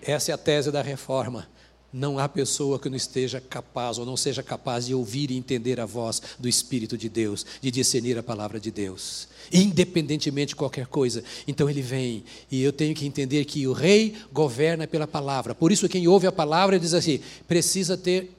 [0.00, 1.48] Essa é a tese da reforma.
[1.92, 5.78] Não há pessoa que não esteja capaz ou não seja capaz de ouvir e entender
[5.78, 10.86] a voz do Espírito de Deus, de discernir a palavra de Deus, independentemente de qualquer
[10.86, 11.22] coisa.
[11.46, 15.54] Então ele vem e eu tenho que entender que o rei governa pela palavra.
[15.54, 18.34] Por isso, quem ouve a palavra diz assim: precisa ter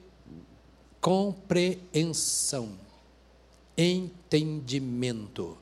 [1.00, 2.70] compreensão,
[3.78, 5.56] entendimento.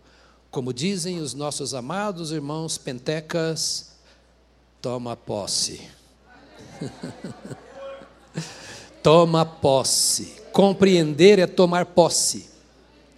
[0.50, 3.92] Como dizem os nossos amados irmãos pentecas,
[4.80, 5.82] toma posse.
[9.02, 10.34] Toma posse.
[10.52, 12.50] Compreender é tomar posse.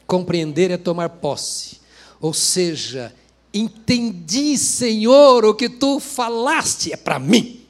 [0.07, 1.81] Compreender é tomar posse.
[2.21, 3.15] Ou seja,
[3.53, 7.61] entendi, Senhor, o que tu falaste é para mim.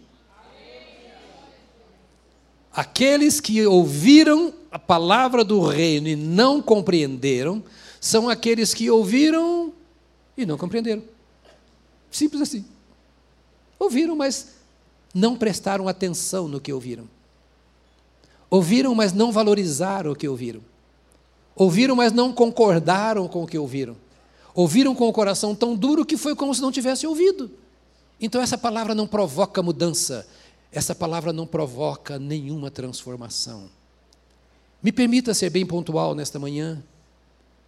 [2.73, 7.63] Aqueles que ouviram a palavra do reino e não compreenderam,
[8.01, 9.73] são aqueles que ouviram
[10.37, 11.03] e não compreenderam.
[12.11, 12.65] Simples assim.
[13.79, 14.49] Ouviram, mas
[15.15, 17.09] não prestaram atenção no que ouviram.
[18.55, 20.61] Ouviram, mas não valorizaram o que ouviram.
[21.57, 23.97] Ouviram, mas não concordaram com o que ouviram.
[24.55, 27.51] Ouviram com o coração tão duro que foi como se não tivesse ouvido.
[28.21, 30.25] Então essa palavra não provoca mudança,
[30.71, 33.69] essa palavra não provoca nenhuma transformação.
[34.81, 36.81] Me permita ser bem pontual nesta manhã,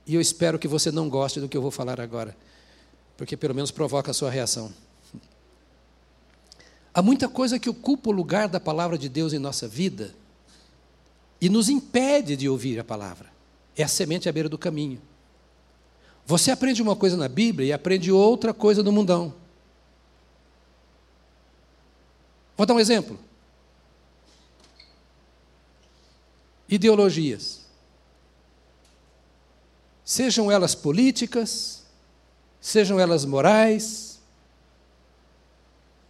[0.06, 2.36] e eu espero que você não goste do que eu vou falar agora,
[3.16, 4.72] porque pelo menos provoca a sua reação.
[6.94, 10.14] Há muita coisa que ocupa o lugar da palavra de Deus em nossa vida
[11.40, 13.30] e nos impede de ouvir a palavra.
[13.76, 15.00] É a semente à beira do caminho.
[16.24, 19.32] Você aprende uma coisa na Bíblia e aprende outra coisa no mundão.
[22.56, 23.18] Vou dar um exemplo.
[26.68, 27.66] Ideologias.
[30.04, 31.84] Sejam elas políticas,
[32.60, 34.20] sejam elas morais.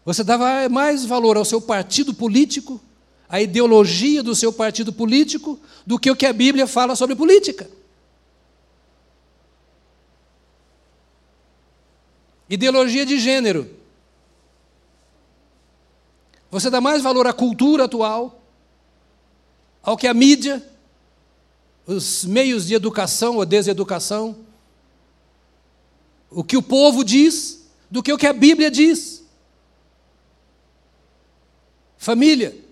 [0.04, 2.80] Você dava mais valor ao seu partido político,
[3.28, 7.68] à ideologia do seu partido político, do que o que a Bíblia fala sobre política.
[12.48, 13.68] Ideologia de gênero.
[16.50, 18.40] Você dá mais valor à cultura atual,
[19.82, 20.62] ao que a mídia,
[21.86, 24.36] os meios de educação ou deseducação,
[26.30, 29.24] o que o povo diz, do que o que a Bíblia diz.
[31.96, 32.65] Família.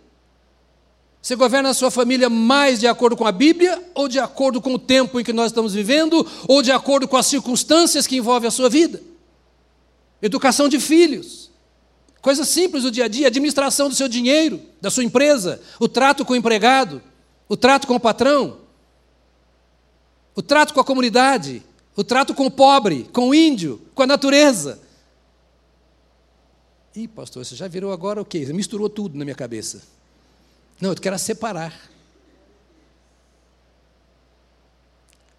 [1.24, 4.74] Você governa a sua família mais de acordo com a Bíblia, ou de acordo com
[4.74, 8.46] o tempo em que nós estamos vivendo, ou de acordo com as circunstâncias que envolvem
[8.46, 9.02] a sua vida?
[10.20, 11.50] Educação de filhos.
[12.20, 16.26] Coisas simples do dia a dia, administração do seu dinheiro, da sua empresa, o trato
[16.26, 17.00] com o empregado,
[17.48, 18.58] o trato com o patrão,
[20.34, 21.62] o trato com a comunidade,
[21.96, 24.78] o trato com o pobre, com o índio, com a natureza.
[26.94, 28.44] Ih, pastor, você já virou agora o quê?
[28.52, 29.93] Misturou tudo na minha cabeça.
[30.80, 31.74] Não, eu quero separar.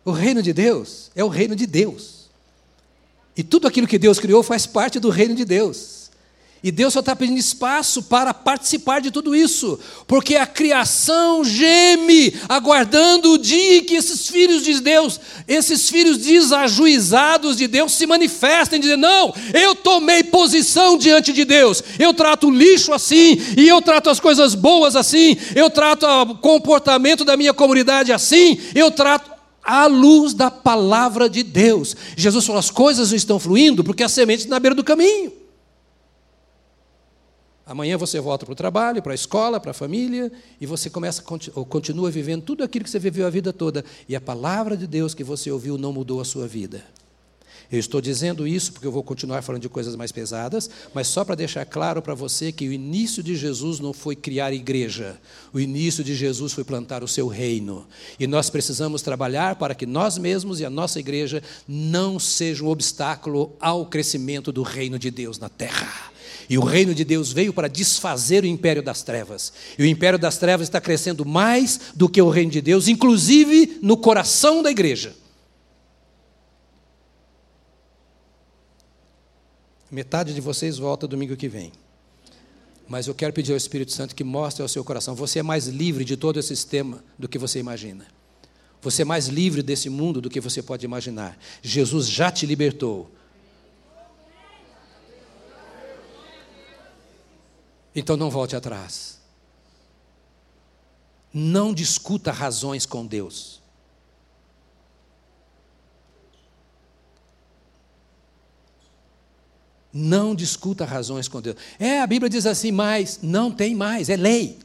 [0.03, 2.29] O reino de Deus é o reino de Deus.
[3.35, 6.04] E tudo aquilo que Deus criou faz parte do reino de Deus.
[6.63, 12.33] E Deus só está pedindo espaço para participar de tudo isso, porque a criação geme,
[12.49, 18.07] aguardando o dia em que esses filhos de Deus, esses filhos desajuizados de Deus, se
[18.07, 23.67] manifestem, dizendo: Não, eu tomei posição diante de Deus, eu trato o lixo assim, e
[23.67, 28.89] eu trato as coisas boas assim, eu trato o comportamento da minha comunidade assim, eu
[28.89, 29.29] trato
[29.63, 31.95] à luz da palavra de Deus.
[32.17, 35.44] Jesus falou: as coisas não estão fluindo porque a semente está na beira do caminho.
[37.65, 41.23] Amanhã você volta para o trabalho, para a escola, para a família, e você começa
[41.23, 45.15] continua vivendo tudo aquilo que você viveu a vida toda, e a palavra de Deus
[45.15, 46.83] que você ouviu não mudou a sua vida.
[47.71, 51.25] Eu estou dizendo isso porque eu vou continuar falando de coisas mais pesadas, mas só
[51.25, 55.19] para deixar claro para você que o início de Jesus não foi criar igreja,
[55.51, 57.87] o início de Jesus foi plantar o seu reino.
[58.19, 62.69] E nós precisamos trabalhar para que nós mesmos e a nossa igreja não sejam um
[62.69, 66.14] obstáculo ao crescimento do reino de Deus na terra.
[66.49, 69.51] E o reino de Deus veio para desfazer o império das trevas.
[69.77, 73.79] E o império das trevas está crescendo mais do que o reino de Deus, inclusive
[73.81, 75.15] no coração da igreja.
[79.89, 81.71] Metade de vocês volta domingo que vem.
[82.87, 85.67] Mas eu quero pedir ao Espírito Santo que mostre ao seu coração: você é mais
[85.67, 88.05] livre de todo esse sistema do que você imagina.
[88.81, 91.37] Você é mais livre desse mundo do que você pode imaginar.
[91.61, 93.09] Jesus já te libertou.
[97.95, 99.19] Então não volte atrás.
[101.33, 103.61] Não discuta razões com Deus.
[109.93, 111.55] Não discuta razões com Deus.
[111.79, 114.59] É, a Bíblia diz assim, mas não tem mais, é lei.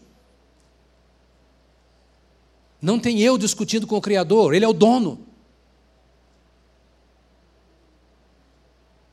[2.82, 5.24] Não tem eu discutindo com o Criador, Ele é o dono.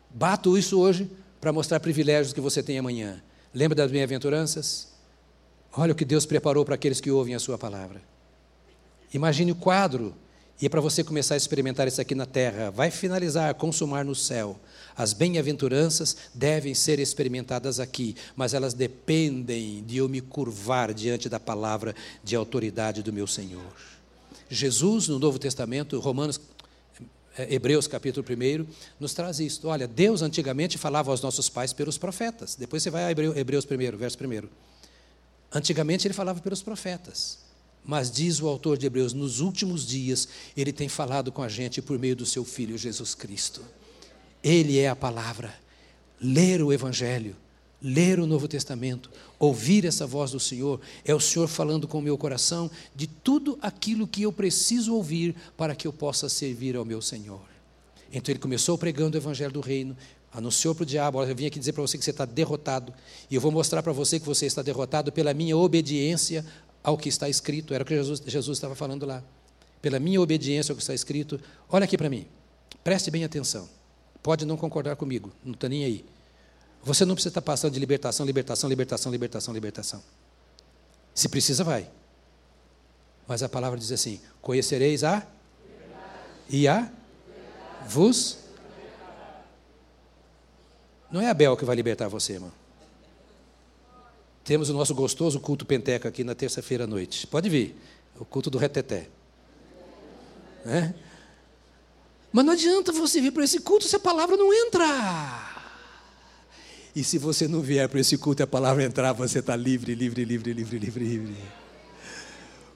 [0.10, 1.08] Bato isso hoje
[1.40, 3.22] para mostrar privilégios que você tem amanhã.
[3.58, 4.88] Lembra das bem-aventuranças?
[5.76, 8.00] Olha o que Deus preparou para aqueles que ouvem a Sua palavra.
[9.12, 10.14] Imagine o quadro,
[10.62, 12.70] e é para você começar a experimentar isso aqui na terra.
[12.70, 14.60] Vai finalizar, consumar no céu.
[14.96, 21.40] As bem-aventuranças devem ser experimentadas aqui, mas elas dependem de eu me curvar diante da
[21.40, 23.74] palavra de autoridade do meu Senhor.
[24.52, 26.40] Jesus, no Novo Testamento, Romanos
[27.38, 28.66] Hebreus capítulo 1,
[29.00, 29.68] nos traz isto.
[29.68, 32.56] Olha, Deus antigamente falava aos nossos pais pelos profetas.
[32.56, 34.48] Depois você vai a Hebreus 1, verso 1.
[35.52, 37.40] Antigamente ele falava pelos profetas.
[37.84, 40.28] Mas diz o autor de Hebreus, nos últimos dias
[40.58, 43.62] ele tem falado com a gente por meio do seu filho Jesus Cristo.
[44.44, 45.54] Ele é a palavra.
[46.20, 47.36] Ler o evangelho
[47.82, 52.02] ler o Novo Testamento, ouvir essa voz do Senhor, é o Senhor falando com o
[52.02, 56.84] meu coração de tudo aquilo que eu preciso ouvir para que eu possa servir ao
[56.84, 57.42] meu Senhor.
[58.12, 59.96] Então ele começou pregando o Evangelho do Reino,
[60.34, 62.94] anunciou para o diabo: Olha, eu vim aqui dizer para você que você está derrotado,
[63.30, 66.46] e eu vou mostrar para você que você está derrotado pela minha obediência
[66.84, 67.74] ao que está escrito.
[67.74, 69.24] Era o que Jesus, Jesus estava falando lá.
[69.82, 71.40] Pela minha obediência ao que está escrito.
[71.70, 72.26] Olha aqui para mim,
[72.84, 73.70] preste bem atenção.
[74.24, 76.06] Pode não concordar comigo, não está nem aí.
[76.88, 80.04] Você não precisa estar passando de libertação, libertação, libertação, libertação, libertação.
[81.14, 81.90] Se precisa, vai.
[83.28, 85.28] Mas a palavra diz assim: Conhecereis a
[86.50, 86.90] e a
[87.86, 88.38] vos.
[91.12, 92.54] Não é Abel que vai libertar você, irmão.
[94.46, 97.28] Temos o nosso gostoso culto penteca aqui na terça-feira à noite.
[97.28, 97.76] Pode vir,
[98.18, 99.10] o culto do reteté.
[100.66, 100.94] É?
[102.32, 105.47] Mas não adianta você vir para esse culto se a palavra não entra.
[106.98, 109.94] E se você não vier para esse culto e a palavra entrar, você está livre,
[109.94, 111.36] livre, livre, livre, livre, livre.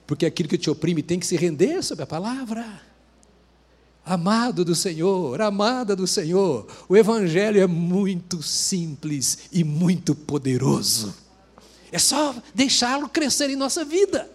[0.06, 2.84] Porque aquilo que te oprime tem que se render sobre a palavra.
[4.06, 11.16] Amado do Senhor, amada do Senhor, o Evangelho é muito simples e muito poderoso.
[11.92, 14.30] É só deixá-lo crescer em nossa vida.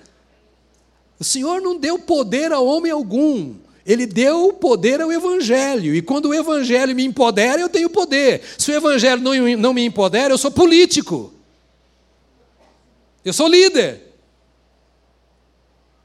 [1.16, 3.54] O Senhor não deu poder a homem algum,
[3.86, 5.94] ele deu poder ao Evangelho.
[5.94, 8.42] E quando o Evangelho me empodera, eu tenho poder.
[8.58, 11.32] Se o Evangelho não, não me empodera, eu sou político.
[13.24, 14.02] Eu sou líder.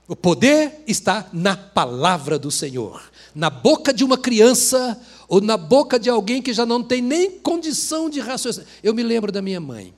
[0.07, 3.01] O poder está na palavra do Senhor,
[3.33, 7.31] na boca de uma criança ou na boca de alguém que já não tem nem
[7.39, 8.67] condição de raciocínio.
[8.83, 9.93] Eu me lembro da minha mãe,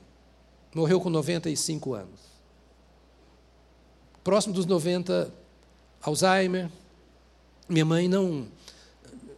[0.74, 2.20] morreu com 95 anos.
[4.22, 5.34] Próximo dos 90,
[6.00, 6.70] Alzheimer.
[7.68, 8.46] Minha mãe não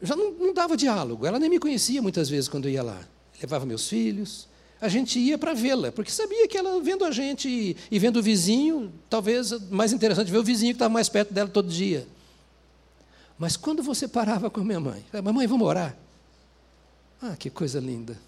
[0.02, 3.00] já não, não dava diálogo, ela nem me conhecia muitas vezes quando eu ia lá.
[3.40, 4.48] Levava meus filhos,
[4.80, 8.22] a gente ia para vê-la, porque sabia que ela, vendo a gente e, vendo o
[8.22, 12.06] vizinho, talvez mais interessante ver o vizinho que estava mais perto dela todo dia.
[13.38, 15.96] Mas quando você parava com a minha mãe, mamãe, vamos orar?
[17.20, 18.18] Ah, que coisa linda.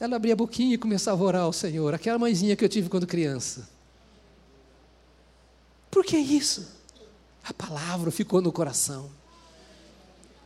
[0.00, 2.88] Ela abria a boquinha e começava a orar ao Senhor, aquela mãezinha que eu tive
[2.88, 3.68] quando criança.
[5.98, 6.64] Por que isso?
[7.42, 9.10] A palavra ficou no coração.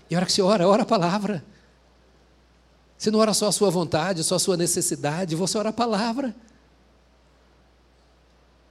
[0.09, 1.45] E a hora que você ora, ora a palavra.
[2.97, 6.35] Você não ora só a sua vontade, só a sua necessidade, você ora a palavra.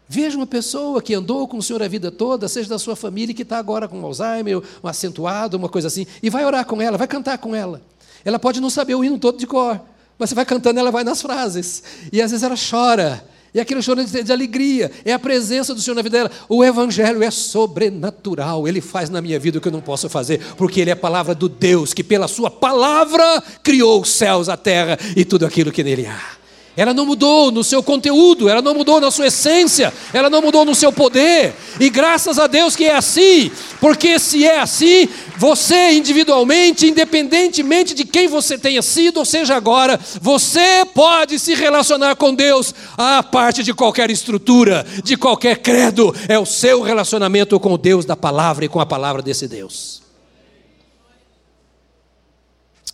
[0.08, 3.36] Veja uma pessoa que andou com o Senhor a vida toda, seja da sua família,
[3.36, 6.98] que está agora com Alzheimer, um acentuado, uma coisa assim, e vai orar com ela,
[6.98, 7.80] vai cantar com ela.
[8.26, 9.80] Ela pode não saber o hino todo de cor,
[10.18, 11.84] mas você vai cantando, ela vai nas frases.
[12.12, 13.24] E às vezes ela chora,
[13.54, 16.32] e aquele choro de, de alegria, é a presença do Senhor na vida dela.
[16.48, 20.40] O Evangelho é sobrenatural, ele faz na minha vida o que eu não posso fazer,
[20.58, 24.56] porque ele é a palavra do Deus, que pela sua palavra criou os céus, a
[24.58, 26.41] terra e tudo aquilo que nele há.
[26.76, 30.64] Ela não mudou no seu conteúdo, ela não mudou na sua essência, ela não mudou
[30.64, 31.54] no seu poder.
[31.80, 33.52] E graças a Deus que é assim,
[33.82, 40.00] porque se é assim, você individualmente, independentemente de quem você tenha sido, ou seja agora,
[40.22, 46.40] você pode se relacionar com Deus a parte de qualquer estrutura, de qualquer credo, é
[46.40, 50.02] o seu relacionamento com o Deus da palavra e com a palavra desse Deus.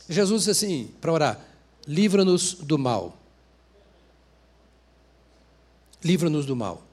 [0.09, 1.39] Jesus disse assim, para orar:
[1.85, 3.17] livra-nos do mal
[6.03, 6.83] livra-nos do mal.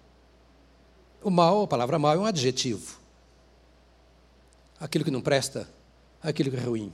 [1.23, 2.99] O mal, a palavra mal é um adjetivo.
[4.79, 5.69] Aquilo que não presta,
[6.23, 6.93] aquilo que é ruim.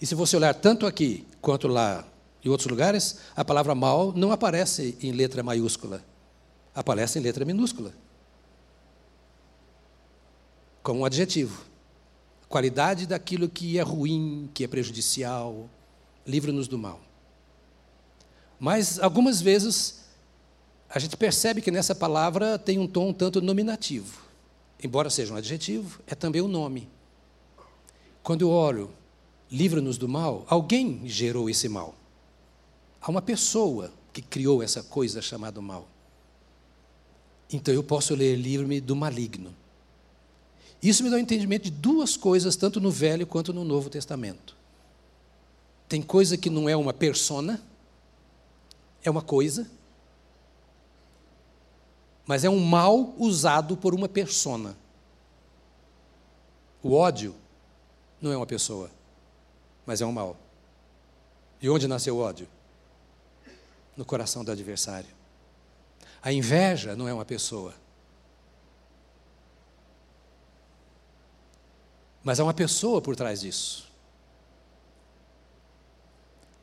[0.00, 2.06] E se você olhar tanto aqui quanto lá
[2.44, 6.04] em outros lugares, a palavra mal não aparece em letra maiúscula,
[6.74, 7.92] aparece em letra minúscula.
[10.82, 11.66] Como um adjetivo.
[12.48, 15.68] Qualidade daquilo que é ruim, que é prejudicial,
[16.26, 17.00] livra-nos do mal.
[18.58, 19.97] Mas algumas vezes
[20.88, 24.22] a gente percebe que nessa palavra tem um tom um tanto nominativo.
[24.82, 26.88] Embora seja um adjetivo, é também um nome.
[28.22, 28.90] Quando eu olho,
[29.50, 31.94] livra-nos do mal, alguém gerou esse mal.
[33.00, 35.88] Há uma pessoa que criou essa coisa chamada mal.
[37.50, 39.54] Então eu posso ler livre-me do maligno.
[40.82, 44.56] Isso me dá um entendimento de duas coisas, tanto no Velho quanto no Novo Testamento.
[45.88, 47.60] Tem coisa que não é uma persona,
[49.02, 49.68] é uma coisa,
[52.28, 54.76] mas é um mal usado por uma persona.
[56.82, 57.34] O ódio
[58.20, 58.90] não é uma pessoa,
[59.86, 60.36] mas é um mal.
[61.58, 62.46] E onde nasceu o ódio?
[63.96, 65.08] No coração do adversário.
[66.20, 67.74] A inveja não é uma pessoa,
[72.22, 73.90] mas há uma pessoa por trás disso.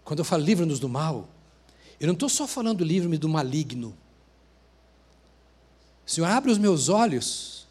[0.03, 1.27] Quando eu falo livra-nos do mal,
[1.99, 3.97] eu não estou só falando livre-me do maligno.
[6.05, 7.67] Senhor, abre os meus olhos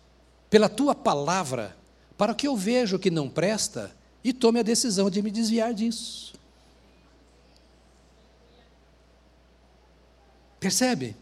[0.51, 1.76] pela tua palavra,
[2.16, 5.74] para que eu veja o que não presta e tome a decisão de me desviar
[5.74, 6.35] disso.
[10.59, 11.14] Percebe?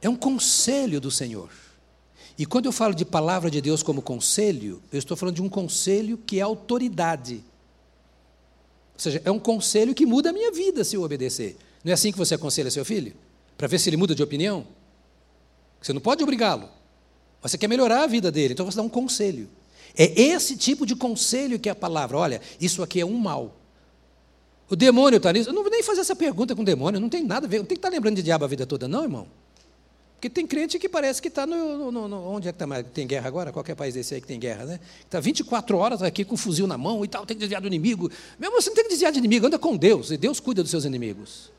[0.00, 1.50] É um conselho do Senhor.
[2.38, 5.48] E quando eu falo de palavra de Deus como conselho, eu estou falando de um
[5.48, 7.44] conselho que é autoridade.
[8.94, 11.56] Ou seja, é um conselho que muda a minha vida se eu obedecer.
[11.84, 13.14] Não é assim que você aconselha seu filho?
[13.56, 14.66] Para ver se ele muda de opinião?
[15.82, 16.68] Você não pode obrigá-lo.
[17.42, 19.48] Você quer melhorar a vida dele, então você dá um conselho.
[19.96, 22.16] É esse tipo de conselho que é a palavra.
[22.16, 23.56] Olha, isso aqui é um mal.
[24.70, 25.50] O demônio está nisso.
[25.50, 27.58] Eu não vou nem fazer essa pergunta com o demônio, não tem nada a ver.
[27.58, 29.26] Não tem que estar lembrando de diabo a vida toda, não, irmão.
[30.14, 33.08] Porque tem crente que parece que está no, no, no, Onde é que tá, tem
[33.08, 33.52] guerra agora?
[33.52, 34.80] Qualquer país desse aí que tem guerra, né?
[35.00, 37.66] Está 24 horas aqui com um fuzil na mão e tal, tem que desviar do
[37.66, 38.08] inimigo.
[38.38, 40.62] Meu irmão, você não tem que desviar de inimigo, anda com Deus, e Deus cuida
[40.62, 41.50] dos seus inimigos.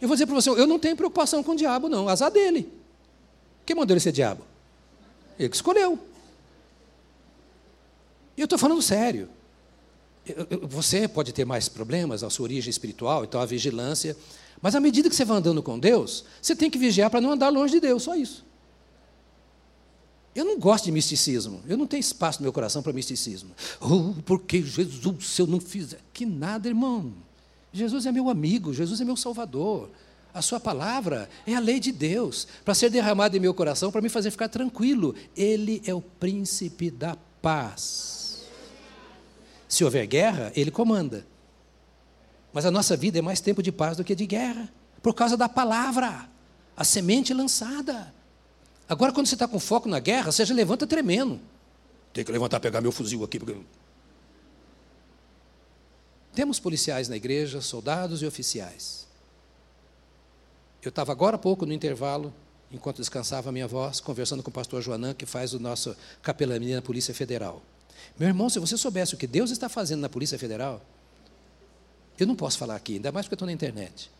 [0.00, 2.08] Eu vou dizer para você, eu não tenho preocupação com o diabo, não.
[2.08, 2.72] Azar dele.
[3.64, 4.44] Quem mandou ele ser diabo?
[5.38, 5.98] Ele que escolheu.
[8.36, 9.28] E eu estou falando sério.
[10.62, 14.16] Você pode ter mais problemas na sua origem espiritual, então a vigilância.
[14.60, 17.32] Mas à medida que você vai andando com Deus, você tem que vigiar para não
[17.32, 18.44] andar longe de Deus, só isso.
[20.34, 21.62] Eu não gosto de misticismo.
[21.68, 23.50] Eu não tenho espaço no meu coração para misticismo.
[23.80, 26.00] Oh, porque Jesus, se eu não fizer.
[26.12, 27.12] Que nada, irmão.
[27.72, 29.90] Jesus é meu amigo, Jesus é meu salvador.
[30.34, 34.02] A sua palavra é a lei de Deus, para ser derramada em meu coração, para
[34.02, 35.14] me fazer ficar tranquilo.
[35.36, 38.44] Ele é o príncipe da paz.
[39.68, 41.24] Se houver guerra, ele comanda.
[42.52, 44.68] Mas a nossa vida é mais tempo de paz do que de guerra,
[45.00, 46.28] por causa da palavra,
[46.76, 48.12] a semente lançada.
[48.88, 51.40] Agora, quando você está com foco na guerra, você já levanta tremendo.
[52.12, 53.38] Tem que levantar, pegar meu fuzil aqui.
[53.38, 53.56] Porque...
[56.34, 59.03] Temos policiais na igreja, soldados e oficiais.
[60.84, 62.32] Eu estava agora há pouco no intervalo,
[62.70, 66.76] enquanto descansava a minha voz, conversando com o pastor Joanã, que faz o nosso capelania
[66.76, 67.62] na Polícia Federal.
[68.18, 70.82] Meu irmão, se você soubesse o que Deus está fazendo na Polícia Federal,
[72.18, 74.10] eu não posso falar aqui, ainda mais porque eu estou na internet.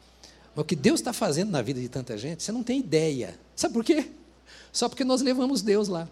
[0.55, 3.39] Mas o que Deus está fazendo na vida de tanta gente, você não tem ideia.
[3.55, 4.11] Sabe por quê?
[4.73, 6.09] Só porque nós levamos Deus lá.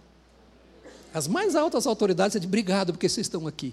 [1.14, 3.72] As mais altas autoridades é de obrigado porque vocês estão aqui.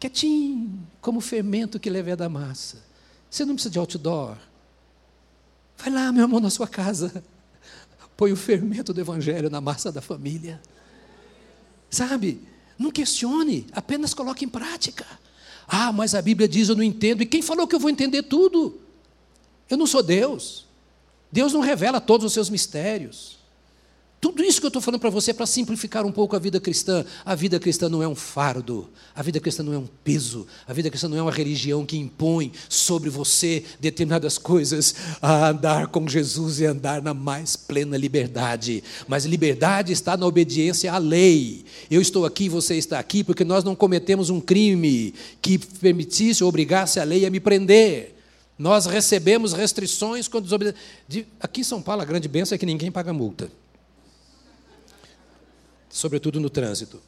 [0.00, 2.78] Quietinho, como fermento que leva da massa.
[3.30, 4.36] Você não precisa de outdoor.
[5.76, 7.22] Vai lá, meu irmão, na sua casa.
[8.16, 10.60] Põe o fermento do evangelho na massa da família.
[11.90, 12.42] Sabe?
[12.78, 15.06] Não questione, apenas coloque em prática.
[15.66, 17.22] Ah, mas a Bíblia diz eu não entendo.
[17.22, 18.80] E quem falou que eu vou entender tudo?
[19.68, 20.66] Eu não sou Deus.
[21.30, 23.35] Deus não revela todos os seus mistérios.
[24.18, 26.58] Tudo isso que eu estou falando para você é para simplificar um pouco a vida
[26.58, 27.04] cristã.
[27.24, 30.72] A vida cristã não é um fardo, a vida cristã não é um peso, a
[30.72, 36.08] vida cristã não é uma religião que impõe sobre você determinadas coisas a andar com
[36.08, 38.82] Jesus e andar na mais plena liberdade.
[39.06, 41.64] Mas liberdade está na obediência à lei.
[41.90, 45.12] Eu estou aqui, você está aqui, porque nós não cometemos um crime
[45.42, 48.14] que permitisse ou obrigasse a lei a me prender.
[48.58, 50.86] Nós recebemos restrições quando desobedecemos.
[51.38, 53.50] Aqui em São Paulo, a grande bênção é que ninguém paga multa
[55.96, 57.00] sobretudo no trânsito.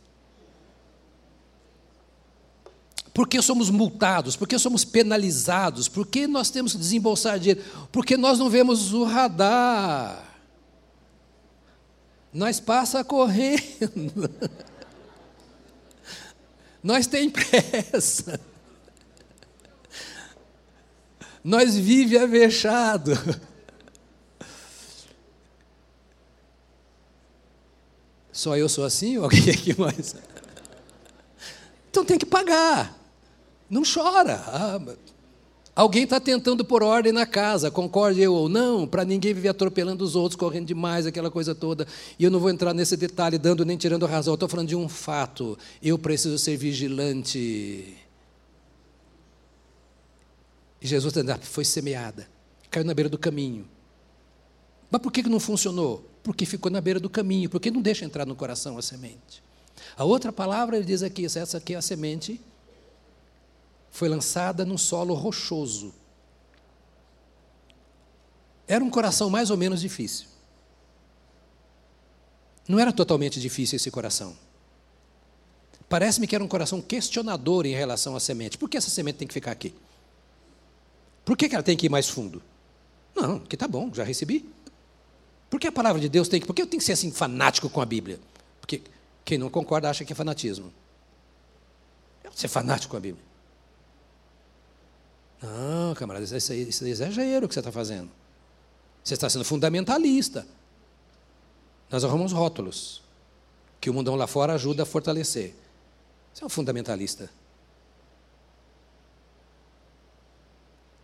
[3.12, 4.36] Por que somos multados?
[4.36, 5.88] Por que somos penalizados?
[5.88, 7.62] Por que nós temos que desembolsar dinheiro?
[7.92, 10.24] Porque nós não vemos o radar.
[12.32, 14.30] Nós passa correndo.
[16.80, 18.40] Nós tem pressa.
[21.42, 23.12] Nós vive avexado.
[28.48, 30.16] Só eu sou assim ou alguém aqui mais?
[31.90, 32.98] Então tem que pagar.
[33.68, 34.42] Não chora.
[34.46, 34.80] Ah,
[35.76, 40.02] alguém está tentando pôr ordem na casa, concorde eu ou não, para ninguém viver atropelando
[40.02, 41.86] os outros, correndo demais, aquela coisa toda.
[42.18, 44.32] E eu não vou entrar nesse detalhe, dando nem tirando razão.
[44.32, 45.58] Estou falando de um fato.
[45.82, 47.98] Eu preciso ser vigilante.
[50.80, 52.26] E Jesus foi semeada,
[52.70, 53.68] caiu na beira do caminho.
[54.90, 56.02] Mas por que não funcionou?
[56.28, 59.42] Porque ficou na beira do caminho, porque não deixa entrar no coração a semente.
[59.96, 62.38] A outra palavra, ele diz aqui, essa aqui é a semente,
[63.90, 65.94] foi lançada num solo rochoso.
[68.66, 70.26] Era um coração mais ou menos difícil.
[72.68, 74.36] Não era totalmente difícil esse coração.
[75.88, 78.58] Parece-me que era um coração questionador em relação à semente.
[78.58, 79.74] Por que essa semente tem que ficar aqui?
[81.24, 82.42] Por que ela tem que ir mais fundo?
[83.16, 84.46] Não, que tá bom, já recebi.
[85.50, 86.46] Por que a palavra de Deus tem que.
[86.46, 88.20] Por que eu tenho que ser assim fanático com a Bíblia?
[88.60, 88.82] Porque
[89.24, 90.72] quem não concorda acha que é fanatismo.
[92.22, 93.24] Eu ser fanático com a Bíblia.
[95.40, 98.10] Não, camarada, isso isso é exagero que você está fazendo.
[99.02, 100.46] Você está sendo fundamentalista.
[101.90, 103.02] Nós arrumamos rótulos
[103.80, 105.54] que o mundão lá fora ajuda a fortalecer.
[106.34, 107.30] Você é um fundamentalista.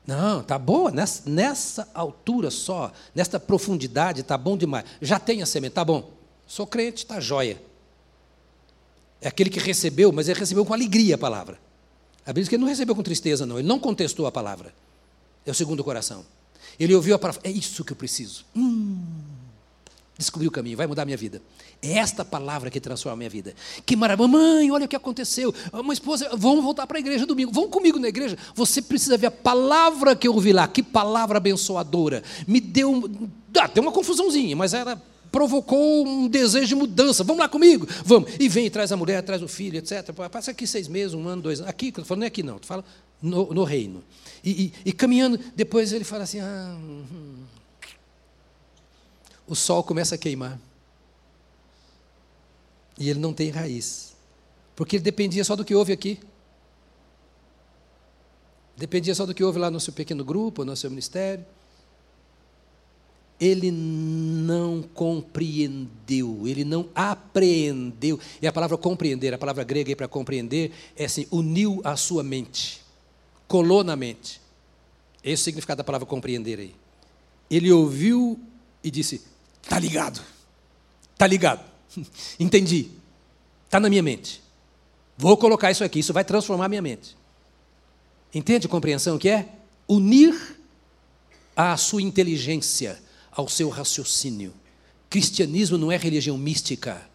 [0.07, 4.85] Não, tá boa, nessa, nessa altura só, nessa profundidade, tá bom demais.
[5.01, 6.11] Já tem a semente, tá bom.
[6.47, 7.61] Sou crente, tá joia.
[9.21, 11.59] É aquele que recebeu, mas ele recebeu com alegria a palavra.
[12.27, 13.59] A Bíblia diz que ele não recebeu com tristeza, não.
[13.59, 14.75] Ele não contestou a palavra.
[15.47, 16.25] É o segundo coração.
[16.79, 17.41] Ele ouviu a palavra.
[17.45, 18.45] É isso que eu preciso.
[18.55, 19.07] Hum,
[20.17, 21.43] descobri o caminho, vai mudar minha vida.
[21.83, 23.55] É esta palavra que transforma a minha vida.
[23.85, 24.29] Que maravilha.
[24.29, 25.55] Mamãe, olha o que aconteceu.
[25.73, 27.53] Uma esposa, vamos voltar para a igreja domingo.
[27.53, 28.39] Vão comigo na igreja.
[28.55, 30.69] Você precisa ver a palavra que eu ouvi lá.
[30.69, 32.23] Que palavra abençoadora.
[32.47, 33.11] Me deu.
[33.59, 35.01] Ah, tem uma confusãozinha, mas era
[35.31, 37.25] provocou um desejo de mudança.
[37.25, 37.89] Vamos lá comigo?
[38.05, 38.31] Vamos.
[38.39, 40.12] E vem, traz a mulher, traz o filho, etc.
[40.31, 41.69] Passa aqui seis meses, um ano, dois anos.
[41.69, 42.85] Aqui, falando não é aqui não, tu fala
[43.21, 44.05] no, no reino.
[44.45, 47.35] E, e, e, caminhando, depois ele fala assim: ah, hum.
[49.47, 50.59] O sol começa a queimar.
[52.99, 54.14] E ele não tem raiz.
[54.76, 56.20] Porque ele dependia só do que houve aqui.
[58.76, 61.45] Dependia só do que houve lá no seu pequeno grupo, no seu ministério.
[63.38, 68.18] Ele não compreendeu, ele não apreendeu.
[68.40, 72.80] E a palavra compreender, a palavra grega para compreender, é assim, uniu a sua mente,
[73.47, 74.40] colou na mente.
[75.22, 76.74] Esse é o significado da palavra compreender aí.
[77.51, 78.40] Ele ouviu
[78.82, 79.22] e disse:
[79.65, 80.21] Está ligado,
[81.15, 81.65] está ligado.
[82.39, 82.91] Entendi.
[83.65, 84.41] Está na minha mente.
[85.17, 87.17] Vou colocar isso aqui, isso vai transformar a minha mente.
[88.33, 89.49] Entende a compreensão que é?
[89.89, 90.35] Unir
[91.57, 93.01] a sua inteligência
[93.33, 94.53] ao seu raciocínio.
[95.09, 97.09] Cristianismo não é religião mística.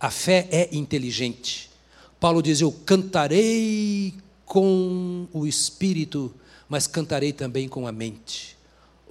[0.00, 1.70] A fé é inteligente.
[2.18, 6.34] Paulo diz: Eu cantarei com o espírito,
[6.68, 8.56] mas cantarei também com a mente.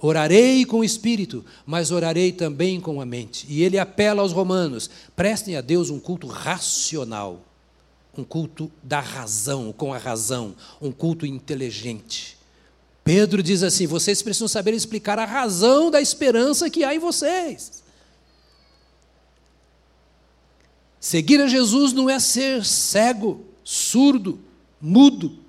[0.04, 3.46] Orarei com o espírito, mas orarei também com a mente.
[3.48, 7.40] E ele apela aos romanos: prestem a Deus um culto racional,
[8.18, 12.36] um culto da razão, com a razão, um culto inteligente.
[13.04, 17.84] Pedro diz assim: vocês precisam saber explicar a razão da esperança que há em vocês.
[20.98, 24.40] Seguir a Jesus não é ser cego, surdo,
[24.80, 25.41] mudo.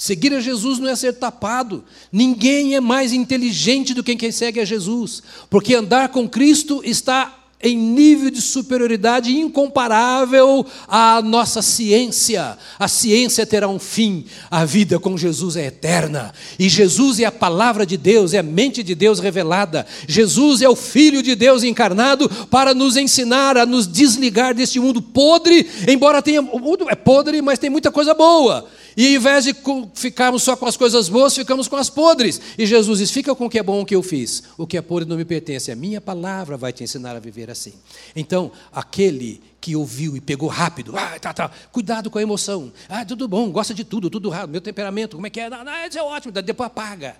[0.00, 1.84] Seguir a Jesus não é ser tapado.
[2.10, 7.36] Ninguém é mais inteligente do que quem segue a Jesus, porque andar com Cristo está
[7.62, 12.56] em nível de superioridade incomparável à nossa ciência.
[12.78, 16.32] A ciência terá um fim, a vida com Jesus é eterna.
[16.58, 19.86] E Jesus é a palavra de Deus, é a mente de Deus revelada.
[20.08, 25.02] Jesus é o Filho de Deus encarnado para nos ensinar a nos desligar deste mundo
[25.02, 26.40] podre, embora tenha.
[26.40, 28.66] O mundo é podre, mas tem muita coisa boa.
[29.00, 29.56] E ao invés de
[29.94, 32.38] ficarmos só com as coisas boas, ficamos com as podres.
[32.58, 34.42] E Jesus diz: fica com o que é bom o que eu fiz.
[34.58, 35.72] O que é podre não me pertence.
[35.72, 37.72] A minha palavra vai te ensinar a viver assim.
[38.14, 42.70] Então, aquele que ouviu e pegou rápido, ah, tá, tá, cuidado com a emoção.
[42.90, 44.50] Ah, tudo bom, gosta de tudo, tudo rápido.
[44.50, 45.48] Meu temperamento, como é que é?
[45.48, 46.30] Não, isso é ótimo.
[46.34, 47.16] Depois apaga.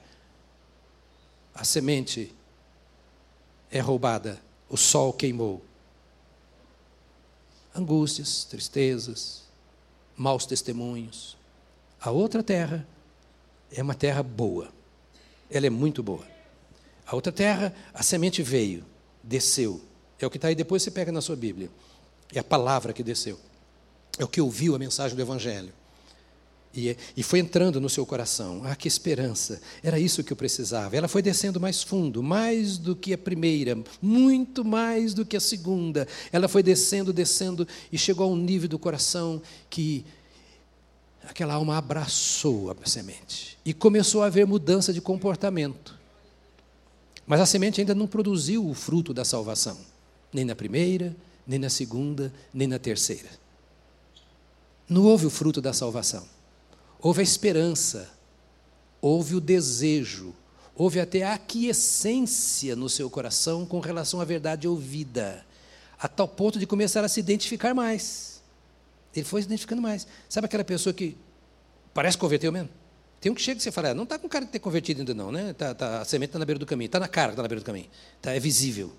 [1.55, 2.31] A semente
[3.71, 4.39] é roubada.
[4.69, 5.65] O sol queimou.
[7.75, 9.45] Angústias, tristezas,
[10.15, 11.40] maus testemunhos
[12.01, 12.87] a outra terra
[13.71, 14.69] é uma terra boa.
[15.51, 16.25] Ela é muito boa.
[17.07, 18.85] A outra terra, a semente veio,
[19.23, 19.81] desceu.
[20.19, 21.71] É o que está aí, depois você pega na sua Bíblia.
[22.33, 23.39] É a palavra que desceu.
[24.19, 25.73] É o que ouviu a mensagem do Evangelho.
[26.73, 28.63] E, e, foi entrando no seu coração.
[28.65, 29.61] Ah, que esperança!
[29.83, 30.97] Era isso que eu precisava.
[30.97, 35.41] Ela foi descendo mais fundo, mais do que a primeira, muito mais do que a
[35.41, 36.07] segunda.
[36.31, 40.05] Ela foi descendo, descendo e chegou a um nível do coração que
[41.29, 45.99] aquela alma abraçou a semente e começou a haver mudança de comportamento.
[47.27, 49.79] Mas a semente ainda não produziu o fruto da salvação,
[50.33, 51.15] nem na primeira,
[51.47, 53.29] nem na segunda, nem na terceira.
[54.89, 56.25] Não houve o fruto da salvação.
[57.01, 58.11] Houve a esperança,
[59.01, 60.35] houve o desejo,
[60.75, 65.45] houve até a aquiescência no seu coração com relação à verdade ouvida,
[65.99, 68.30] a tal ponto de começar a se identificar mais.
[69.15, 70.07] Ele foi se identificando mais.
[70.29, 71.17] Sabe aquela pessoa que
[71.93, 72.69] parece que converteu mesmo?
[73.21, 75.01] Tem um que chega e você fala, ah, não está com cara de ter convertido
[75.01, 75.53] ainda não, né?
[75.53, 77.61] Tá, tá, a semente está na beira do caminho, está na cara está na beira
[77.61, 77.89] do caminho.
[78.23, 78.91] Tá, é visível.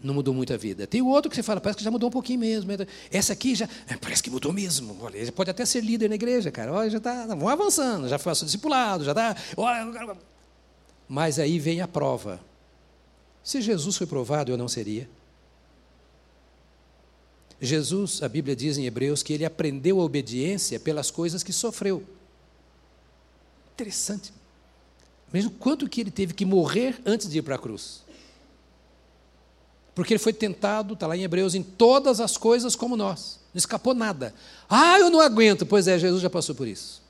[0.00, 0.86] Não mudou muito a vida.
[0.86, 2.70] Tem o outro que você fala, parece que já mudou um pouquinho mesmo.
[3.10, 4.96] Essa aqui já, é, parece que mudou mesmo.
[5.00, 6.72] Olha, ele pode até ser líder na igreja, cara.
[6.72, 9.36] Olha, já está, vão avançando, já foi discipulado, já está.
[11.08, 12.40] Mas aí vem a prova.
[13.42, 15.08] Se Jesus foi provado, eu não seria.
[17.60, 22.02] Jesus, a Bíblia diz em Hebreus que ele aprendeu a obediência pelas coisas que sofreu.
[23.74, 24.32] Interessante.
[25.32, 28.02] Mesmo quanto que ele teve que morrer antes de ir para a cruz.
[29.94, 33.40] Porque ele foi tentado, está lá em Hebreus, em todas as coisas como nós.
[33.54, 34.34] Não escapou nada.
[34.68, 35.64] Ah, eu não aguento.
[35.64, 37.02] Pois é, Jesus já passou por isso.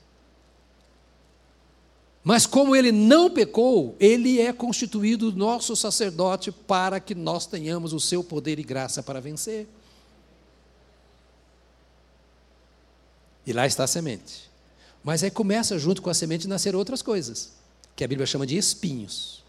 [2.23, 7.99] Mas como ele não pecou, ele é constituído nosso sacerdote para que nós tenhamos o
[7.99, 9.67] seu poder e graça para vencer.
[13.47, 14.51] E lá está a semente.
[15.01, 17.53] Mas aí começa junto com a semente nascer outras coisas,
[17.95, 19.41] que a Bíblia chama de espinhos.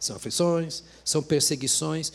[0.00, 2.10] São aflições, são perseguições.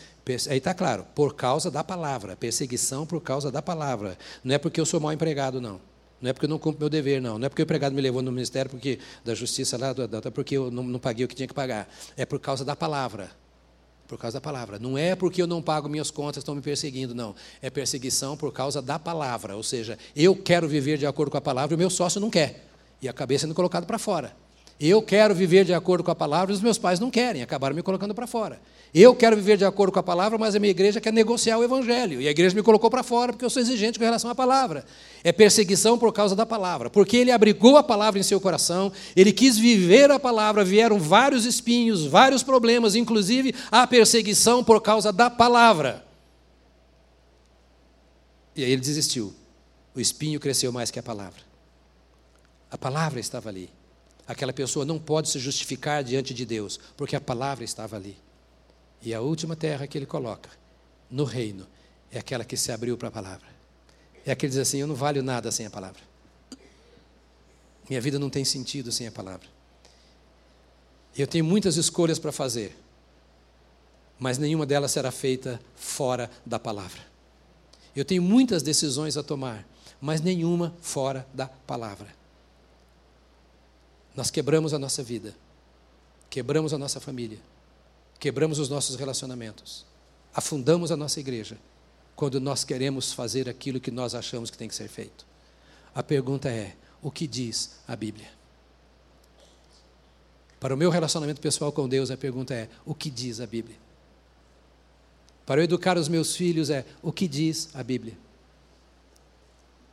[0.50, 2.36] Aí está claro, por causa da palavra.
[2.36, 4.18] Perseguição por causa da palavra.
[4.42, 5.80] Não é porque eu sou mal empregado, não.
[6.20, 7.38] Não é porque eu não cumpro meu dever, não.
[7.38, 9.94] Não é porque o empregado me levou no ministério porque, da justiça lá,
[10.34, 11.88] porque eu não, não paguei o que tinha que pagar.
[12.16, 13.30] É por causa da palavra.
[14.08, 14.78] Por causa da palavra.
[14.78, 17.34] Não é porque eu não pago minhas contas, estão me perseguindo, não.
[17.60, 19.54] É perseguição por causa da palavra.
[19.54, 22.30] Ou seja, eu quero viver de acordo com a palavra e o meu sócio não
[22.30, 22.64] quer.
[23.02, 24.34] E acabei sendo colocado para fora.
[24.80, 27.82] Eu quero viver de acordo com a palavra, os meus pais não querem, acabaram me
[27.82, 28.60] colocando para fora.
[28.94, 31.64] Eu quero viver de acordo com a palavra, mas a minha igreja quer negociar o
[31.64, 34.36] evangelho, e a igreja me colocou para fora porque eu sou exigente com relação à
[34.36, 34.84] palavra.
[35.24, 39.32] É perseguição por causa da palavra, porque ele abrigou a palavra em seu coração, ele
[39.32, 45.28] quis viver a palavra, vieram vários espinhos, vários problemas, inclusive a perseguição por causa da
[45.28, 46.06] palavra.
[48.54, 49.34] E aí ele desistiu.
[49.92, 51.40] O espinho cresceu mais que a palavra.
[52.70, 53.68] A palavra estava ali
[54.28, 58.16] aquela pessoa não pode se justificar diante de Deus, porque a palavra estava ali.
[59.00, 60.50] E a última terra que ele coloca
[61.10, 61.66] no reino
[62.12, 63.46] é aquela que se abriu para a palavra.
[64.26, 66.02] É aquele que diz assim: Eu não valho nada sem a palavra.
[67.88, 69.48] Minha vida não tem sentido sem a palavra.
[71.16, 72.76] Eu tenho muitas escolhas para fazer,
[74.18, 77.00] mas nenhuma delas será feita fora da palavra.
[77.96, 79.66] Eu tenho muitas decisões a tomar,
[80.00, 82.17] mas nenhuma fora da palavra.
[84.18, 85.32] Nós quebramos a nossa vida,
[86.28, 87.38] quebramos a nossa família,
[88.18, 89.86] quebramos os nossos relacionamentos,
[90.34, 91.56] afundamos a nossa igreja
[92.16, 95.24] quando nós queremos fazer aquilo que nós achamos que tem que ser feito.
[95.94, 98.28] A pergunta é: o que diz a Bíblia?
[100.58, 103.76] Para o meu relacionamento pessoal com Deus, a pergunta é: o que diz a Bíblia?
[105.46, 108.18] Para eu educar os meus filhos, é: o que diz a Bíblia?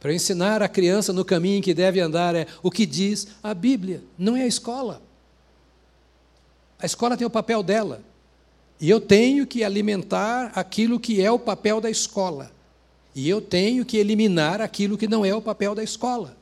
[0.06, 4.03] Para ensinar a criança no caminho que deve andar é o que diz a Bíblia,
[4.16, 5.01] não é a escola.
[6.80, 8.03] A escola tem o papel dela.
[8.80, 12.51] E eu tenho que alimentar aquilo que é o papel da escola.
[13.16, 16.38] E eu tenho que eliminar aquilo que não é o papel da escola.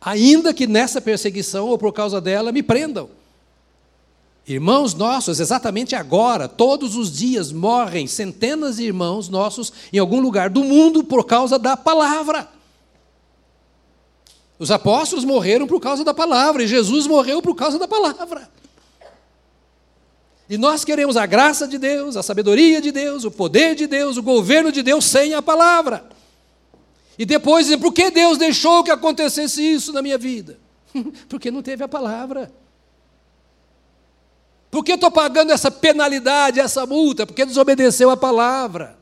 [0.00, 3.10] Ainda que nessa perseguição ou por causa dela me prendam.
[4.46, 10.48] Irmãos nossos, exatamente agora, todos os dias morrem centenas de irmãos nossos em algum lugar
[10.48, 12.61] do mundo por causa da palavra.
[14.62, 18.48] Os apóstolos morreram por causa da palavra, e Jesus morreu por causa da palavra.
[20.48, 24.16] E nós queremos a graça de Deus, a sabedoria de Deus, o poder de Deus,
[24.16, 26.08] o governo de Deus sem a palavra.
[27.18, 30.60] E depois dizem, por que Deus deixou que acontecesse isso na minha vida?
[31.28, 32.52] Porque não teve a palavra.
[34.70, 37.26] Por que estou pagando essa penalidade, essa multa?
[37.26, 38.96] Porque desobedeceu a palavra.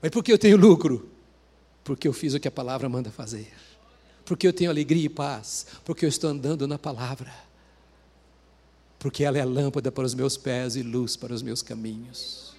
[0.00, 1.09] Mas por que eu tenho lucro?
[1.84, 3.52] Porque eu fiz o que a palavra manda fazer,
[4.24, 7.32] porque eu tenho alegria e paz, porque eu estou andando na palavra,
[8.98, 12.54] porque ela é lâmpada para os meus pés e luz para os meus caminhos.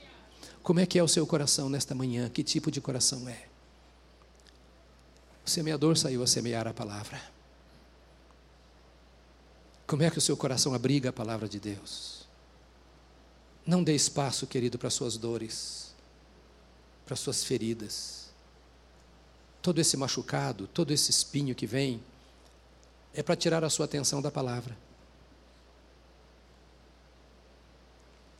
[0.63, 2.30] Como é que é o seu coração nesta manhã?
[2.30, 3.45] Que tipo de coração é?
[5.45, 7.22] O semeador saiu a semear a palavra.
[9.88, 12.28] Como é que o seu coração abriga a palavra de Deus?
[13.65, 15.93] Não dê espaço, querido, para suas dores,
[17.05, 18.20] para suas feridas
[19.62, 22.01] todo esse machucado, todo esse espinho que vem,
[23.14, 24.76] é para tirar a sua atenção da palavra.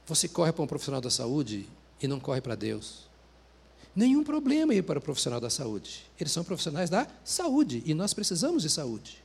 [0.08, 1.68] Você corre para um profissional da saúde
[2.02, 3.10] e não corre para Deus.
[3.96, 6.06] Nenhum problema ir para o profissional da saúde.
[6.20, 9.22] Eles são profissionais da saúde e nós precisamos de saúde.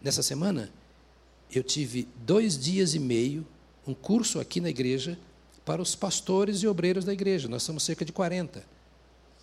[0.00, 0.70] Nessa semana,
[1.50, 3.46] eu tive dois dias e meio,
[3.86, 5.18] um curso aqui na igreja,
[5.64, 7.48] para os pastores e obreiros da igreja.
[7.48, 8.64] Nós somos cerca de 40.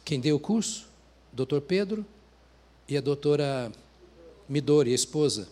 [0.04, 0.88] Quem deu o curso?
[1.36, 2.06] Doutor Pedro
[2.88, 3.72] e a doutora
[4.48, 5.50] Midori, a esposa,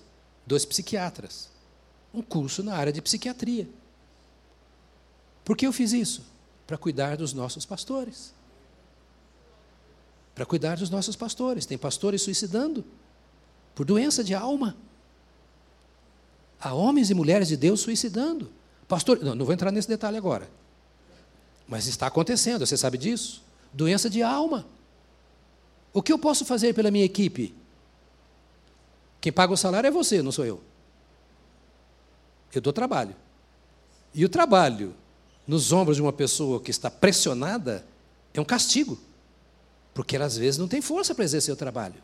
[0.47, 1.49] dois psiquiatras.
[2.13, 3.67] Um curso na área de psiquiatria.
[5.43, 6.23] Por que eu fiz isso?
[6.65, 8.33] Para cuidar dos nossos pastores.
[10.33, 11.65] Para cuidar dos nossos pastores.
[11.65, 12.85] Tem pastores suicidando
[13.75, 14.75] por doença de alma.
[16.61, 18.49] Há homens e mulheres de Deus suicidando.
[18.87, 20.49] Pastor, não, não vou entrar nesse detalhe agora.
[21.67, 23.43] Mas está acontecendo, você sabe disso?
[23.73, 24.65] Doença de alma.
[25.93, 27.53] O que eu posso fazer pela minha equipe?
[29.21, 30.61] Quem paga o salário é você, não sou eu.
[32.53, 33.15] Eu dou trabalho.
[34.13, 34.95] E o trabalho
[35.47, 37.85] nos ombros de uma pessoa que está pressionada
[38.33, 38.99] é um castigo,
[39.93, 42.01] porque ela às vezes não tem força para exercer o trabalho.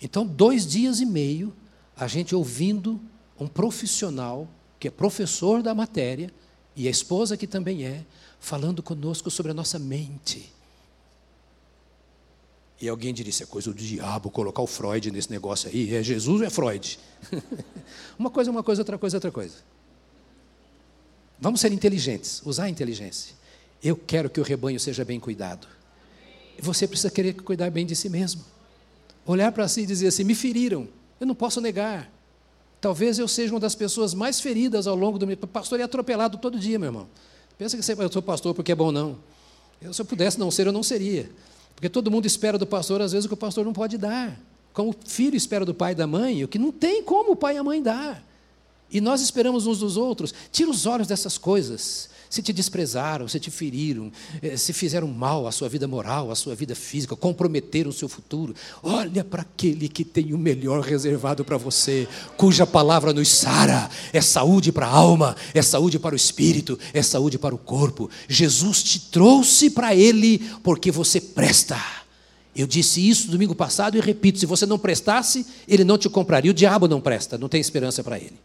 [0.00, 1.54] Então, dois dias e meio,
[1.96, 3.00] a gente ouvindo
[3.38, 4.48] um profissional
[4.78, 6.30] que é professor da matéria,
[6.74, 8.04] e a esposa que também é,
[8.38, 10.52] falando conosco sobre a nossa mente.
[12.80, 16.02] E alguém diria, isso é coisa do diabo, colocar o Freud nesse negócio aí, é
[16.02, 16.98] Jesus ou é Freud?
[18.18, 19.54] uma coisa uma coisa, outra coisa outra coisa.
[21.38, 23.34] Vamos ser inteligentes, usar a inteligência.
[23.82, 25.66] Eu quero que o rebanho seja bem cuidado.
[26.58, 28.42] Você precisa querer cuidar bem de si mesmo.
[29.26, 30.88] Olhar para si e dizer assim: me feriram,
[31.20, 32.10] eu não posso negar.
[32.80, 35.36] Talvez eu seja uma das pessoas mais feridas ao longo do meu.
[35.36, 37.08] Pastor é atropelado todo dia, meu irmão.
[37.58, 39.18] Pensa que eu sou pastor porque é bom, não.
[39.80, 41.30] Eu, se eu pudesse não ser, eu não seria.
[41.76, 44.36] Porque todo mundo espera do pastor, às vezes, o que o pastor não pode dar.
[44.72, 47.36] Como o filho espera do pai e da mãe, o que não tem como o
[47.36, 48.24] pai e a mãe dar.
[48.90, 50.34] E nós esperamos uns dos outros.
[50.50, 54.10] Tira os olhos dessas coisas se te desprezaram, se te feriram,
[54.42, 58.08] eh, se fizeram mal à sua vida moral, à sua vida física, comprometeram o seu
[58.08, 63.90] futuro, olha para aquele que tem o melhor reservado para você, cuja palavra nos sara,
[64.12, 68.10] é saúde para a alma, é saúde para o espírito, é saúde para o corpo.
[68.28, 71.80] Jesus te trouxe para Ele porque você presta.
[72.54, 76.50] Eu disse isso domingo passado e repito: se você não prestasse, Ele não te compraria.
[76.50, 78.36] O diabo não presta, não tem esperança para Ele.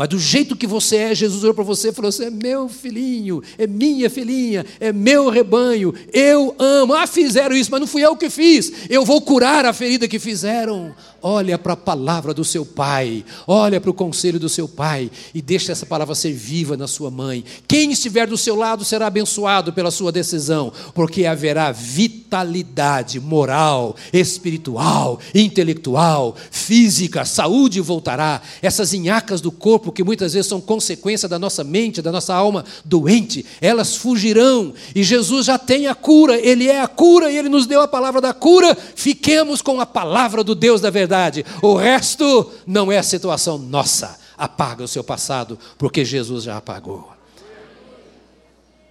[0.00, 2.70] Mas do jeito que você é, Jesus olhou para você e falou assim: é meu
[2.70, 6.94] filhinho, é minha filhinha, é meu rebanho, eu amo.
[6.94, 8.72] Ah, fizeram isso, mas não fui eu que fiz.
[8.88, 10.94] Eu vou curar a ferida que fizeram.
[11.22, 15.42] Olha para a palavra do seu pai, olha para o conselho do seu pai e
[15.42, 17.44] deixa essa palavra ser viva na sua mãe.
[17.68, 25.20] Quem estiver do seu lado será abençoado pela sua decisão, porque haverá vitalidade moral, espiritual,
[25.34, 28.40] intelectual, física, saúde voltará.
[28.62, 32.64] Essas inhacas do corpo que muitas vezes são consequência da nossa mente, da nossa alma
[32.84, 34.74] doente, elas fugirão.
[34.94, 37.88] E Jesus já tem a cura, ele é a cura e ele nos deu a
[37.88, 38.74] palavra da cura.
[38.74, 41.44] Fiquemos com a palavra do Deus da verdade.
[41.62, 44.18] O resto não é a situação nossa.
[44.36, 47.10] Apaga o seu passado, porque Jesus já apagou.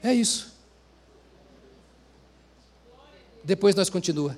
[0.03, 0.53] É isso.
[3.43, 4.37] Depois nós continua.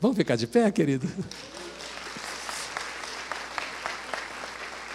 [0.00, 1.06] Vamos ficar de pé, querido?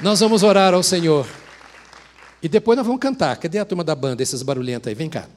[0.02, 1.28] Nós vamos orar ao Senhor.
[2.42, 3.38] E depois nós vamos cantar.
[3.38, 4.96] Cadê a turma da banda, esses barulhentos aí?
[4.96, 5.28] Vem cá.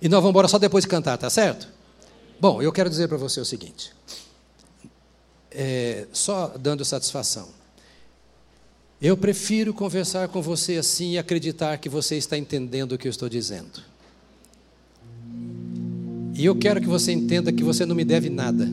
[0.00, 1.68] E nós vamos embora só depois de cantar, tá certo?
[2.40, 3.92] Bom, eu quero dizer para você o seguinte
[5.50, 7.48] é, só dando satisfação.
[9.00, 13.10] Eu prefiro conversar com você assim e acreditar que você está entendendo o que eu
[13.10, 13.82] estou dizendo.
[16.34, 18.68] E eu quero que você entenda que você não me deve nada.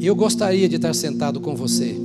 [0.00, 1.96] Eu gostaria de estar sentado com você,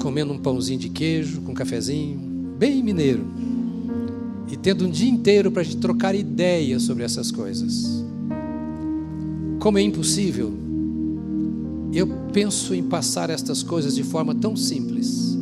[0.00, 2.18] comendo um pãozinho de queijo, com um cafezinho,
[2.58, 3.24] bem mineiro,
[4.50, 8.04] e tendo um dia inteiro para a gente trocar ideias sobre essas coisas.
[9.58, 10.60] Como é impossível
[11.92, 15.36] eu penso em passar estas coisas de forma tão simples.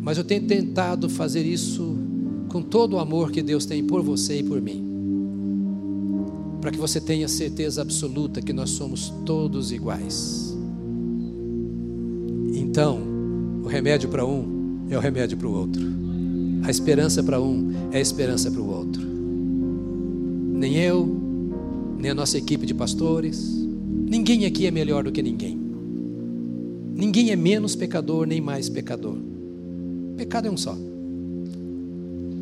[0.00, 1.96] Mas eu tenho tentado fazer isso
[2.48, 4.84] com todo o amor que Deus tem por você e por mim.
[6.60, 10.45] Para que você tenha certeza absoluta que nós somos todos iguais.
[12.76, 13.00] Então,
[13.64, 15.80] o remédio para um é o remédio para o outro.
[16.62, 19.00] A esperança para um é a esperança para o outro.
[19.00, 21.06] Nem eu,
[21.98, 23.56] nem a nossa equipe de pastores,
[23.88, 25.58] Ninguém aqui é melhor do que ninguém.
[26.94, 29.16] Ninguém é menos pecador nem mais pecador.
[30.18, 30.76] Pecado é um só.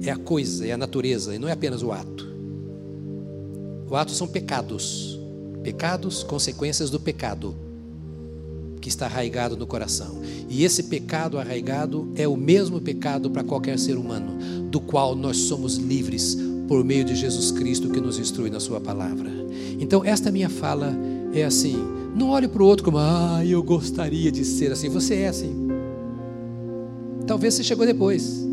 [0.02, 2.28] É a coisa, é a natureza, e não é apenas o ato.
[3.88, 5.16] O ato são pecados.
[5.62, 7.54] Pecados, consequências do pecado
[8.84, 10.20] que está arraigado no coração.
[10.46, 14.36] E esse pecado arraigado é o mesmo pecado para qualquer ser humano,
[14.68, 16.36] do qual nós somos livres
[16.68, 19.30] por meio de Jesus Cristo que nos instrui na Sua palavra.
[19.80, 20.94] Então, esta minha fala
[21.32, 21.82] é assim.
[22.14, 24.90] Não olhe para o outro como, ah, eu gostaria de ser assim.
[24.90, 25.66] Você é assim.
[27.26, 28.46] Talvez você chegou depois.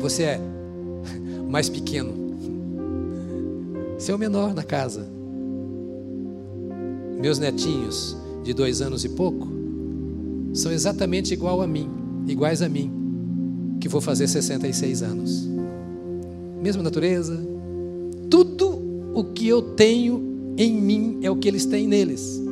[0.00, 0.40] Você é
[1.48, 2.12] mais pequeno.
[3.98, 5.08] Você é o menor na casa.
[7.18, 9.48] Meus netinhos, de dois anos e pouco,
[10.52, 11.88] são exatamente igual a mim,
[12.26, 12.90] iguais a mim,
[13.80, 15.48] que vou fazer 66 anos.
[16.62, 17.38] Mesma natureza,
[18.28, 18.80] tudo
[19.14, 22.42] o que eu tenho em mim é o que eles têm neles.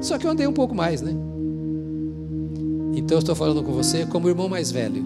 [0.00, 1.14] Só que eu andei um pouco mais, né?
[2.94, 5.04] Então eu estou falando com você como irmão mais velho,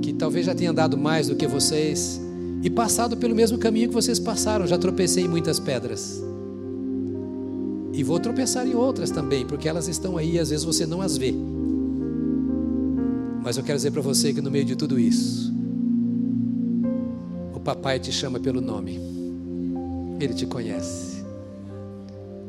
[0.00, 2.20] que talvez já tenha andado mais do que vocês
[2.62, 6.22] e passado pelo mesmo caminho que vocês passaram, já tropecei em muitas pedras.
[7.92, 11.02] E vou tropeçar em outras também, porque elas estão aí e às vezes você não
[11.02, 11.34] as vê.
[13.42, 15.52] Mas eu quero dizer para você que no meio de tudo isso,
[17.54, 18.98] o papai te chama pelo nome.
[20.20, 21.22] Ele te conhece.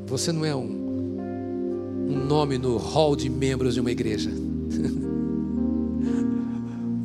[0.08, 1.18] Você não é um,
[2.10, 4.30] um nome no hall de membros de uma igreja.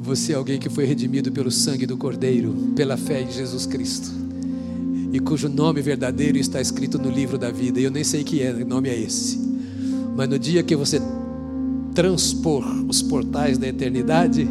[0.02, 4.10] Você é alguém que foi redimido pelo sangue do Cordeiro, pela fé em Jesus Cristo,
[5.12, 7.80] e cujo nome verdadeiro está escrito no livro da vida.
[7.80, 9.38] Eu nem sei que é, nome é esse.
[10.16, 11.00] Mas no dia que você
[11.94, 14.48] transpor os portais da eternidade,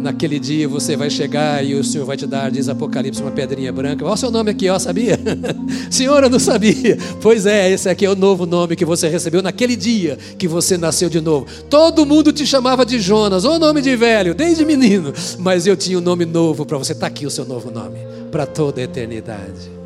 [0.00, 3.72] Naquele dia você vai chegar e o Senhor vai te dar, diz Apocalipse, uma pedrinha
[3.72, 4.04] branca.
[4.04, 5.18] Olha o seu nome aqui, ó, sabia?
[5.90, 6.96] Senhor, eu não sabia.
[7.20, 10.76] Pois é, esse aqui é o novo nome que você recebeu naquele dia que você
[10.76, 11.46] nasceu de novo.
[11.68, 15.12] Todo mundo te chamava de Jonas, ou nome de velho, desde menino.
[15.38, 16.92] Mas eu tinha um nome novo para você.
[16.92, 17.98] Está aqui o seu novo nome,
[18.30, 19.76] para toda a eternidade.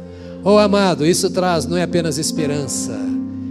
[0.43, 2.99] Oh amado, isso traz não é apenas esperança,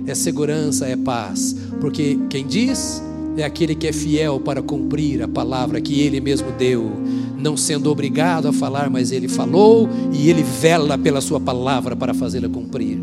[0.07, 1.55] é segurança, é paz.
[1.79, 3.01] Porque quem diz
[3.39, 6.91] é aquele que é fiel para cumprir a palavra que ele mesmo deu,
[7.37, 12.13] não sendo obrigado a falar, mas ele falou e ele vela pela sua palavra para
[12.13, 12.99] fazê-la cumprir.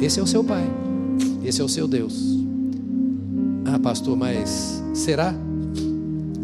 [0.00, 0.64] Esse é o seu Pai,
[1.44, 2.14] esse é o seu Deus.
[3.64, 5.34] Ah, pastor, mas será?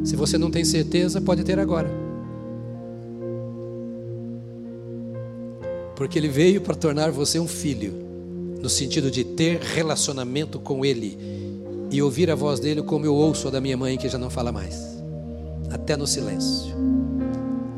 [0.05, 1.91] Se você não tem certeza, pode ter agora.
[5.95, 7.93] Porque ele veio para tornar você um filho,
[8.63, 11.19] no sentido de ter relacionamento com ele
[11.91, 14.31] e ouvir a voz dele como eu ouço a da minha mãe que já não
[14.31, 15.03] fala mais,
[15.71, 16.75] até no silêncio.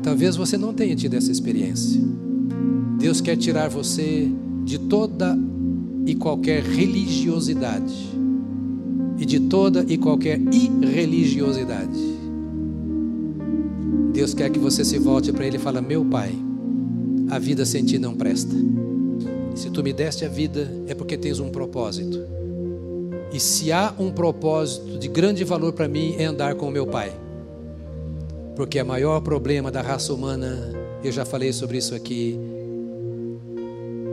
[0.01, 2.01] Talvez você não tenha tido essa experiência.
[2.99, 4.29] Deus quer tirar você
[4.63, 5.37] de toda
[6.05, 8.11] e qualquer religiosidade
[9.17, 12.13] e de toda e qualquer irreligiosidade.
[14.11, 16.31] Deus quer que você se volte para Ele e fale: Meu Pai,
[17.29, 18.55] a vida sem ti não presta.
[19.55, 22.19] Se tu me deste a vida, é porque tens um propósito.
[23.33, 26.85] E se há um propósito de grande valor para mim é andar com o meu
[26.85, 27.11] pai.
[28.55, 30.71] Porque o maior problema da raça humana,
[31.03, 32.39] eu já falei sobre isso aqui,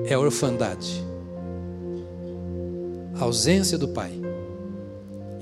[0.06, 1.04] é a orfandade.
[3.20, 4.10] A ausência do pai.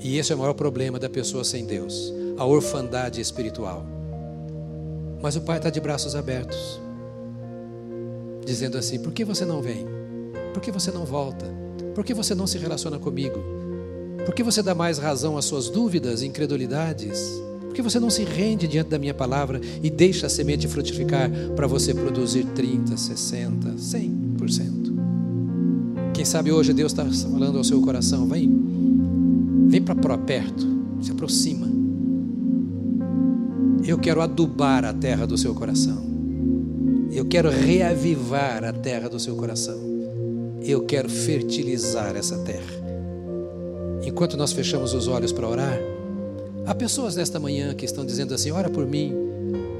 [0.01, 3.85] E esse é o maior problema da pessoa sem Deus, a orfandade espiritual.
[5.21, 6.81] Mas o pai está de braços abertos,
[8.45, 9.85] dizendo assim: por que você não vem?
[10.53, 11.45] Por que você não volta?
[11.95, 13.58] Por que você não se relaciona comigo?
[14.25, 17.19] Por que você dá mais razão às suas dúvidas e incredulidades?
[17.61, 21.29] Por que você não se rende diante da minha palavra e deixa a semente frutificar
[21.55, 24.89] para você produzir 30, 60, 100%?
[26.13, 28.51] Quem sabe hoje Deus está falando ao seu coração: vem,
[29.67, 30.67] vem para perto,
[31.01, 31.67] se aproxima.
[33.85, 36.09] Eu quero adubar a terra do seu coração.
[37.11, 39.79] Eu quero reavivar a terra do seu coração.
[40.61, 42.78] Eu quero fertilizar essa terra
[44.03, 45.79] enquanto nós fechamos os olhos para orar,
[46.65, 49.13] há pessoas nesta manhã que estão dizendo assim: ora por mim,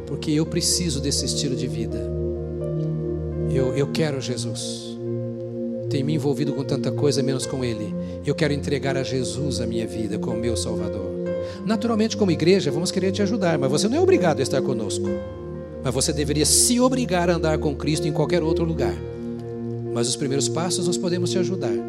[0.05, 1.99] porque eu preciso desse estilo de vida.
[3.51, 4.97] Eu, eu quero Jesus.
[5.89, 7.93] Tenho me envolvido com tanta coisa, menos com Ele.
[8.24, 11.09] Eu quero entregar a Jesus a minha vida como meu Salvador.
[11.65, 15.07] Naturalmente, como igreja, vamos querer te ajudar, mas você não é obrigado a estar conosco.
[15.84, 18.93] Mas você deveria se obrigar a andar com Cristo em qualquer outro lugar.
[19.93, 21.89] Mas os primeiros passos nós podemos te ajudar.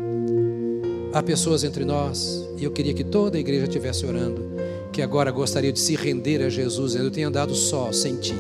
[1.13, 4.45] Há pessoas entre nós, e eu queria que toda a igreja estivesse orando,
[4.93, 6.95] que agora gostaria de se render a Jesus.
[6.95, 8.37] Eu tenho andado só, sem ti.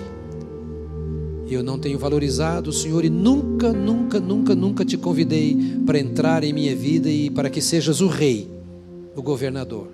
[1.51, 6.45] Eu não tenho valorizado o Senhor e nunca, nunca, nunca, nunca te convidei para entrar
[6.45, 8.49] em minha vida e para que sejas o rei,
[9.17, 9.89] o governador.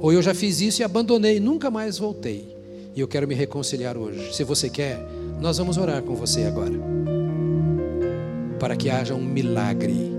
[0.00, 2.56] Ou eu já fiz isso e abandonei, nunca mais voltei.
[2.96, 4.34] E eu quero me reconciliar hoje.
[4.34, 4.98] Se você quer,
[5.40, 6.74] nós vamos orar com você agora.
[8.58, 10.17] Para que haja um milagre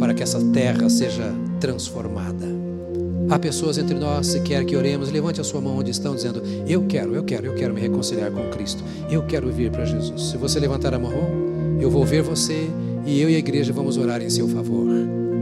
[0.00, 1.30] para que essa terra seja
[1.60, 2.46] transformada.
[3.28, 6.42] Há pessoas entre nós, se quer que oremos, levante a sua mão onde estão, dizendo:
[6.66, 10.30] Eu quero, eu quero, eu quero me reconciliar com Cristo, eu quero vir para Jesus.
[10.30, 11.12] Se você levantar a mão,
[11.78, 12.68] eu vou ver você
[13.04, 14.88] e eu e a igreja vamos orar em seu favor.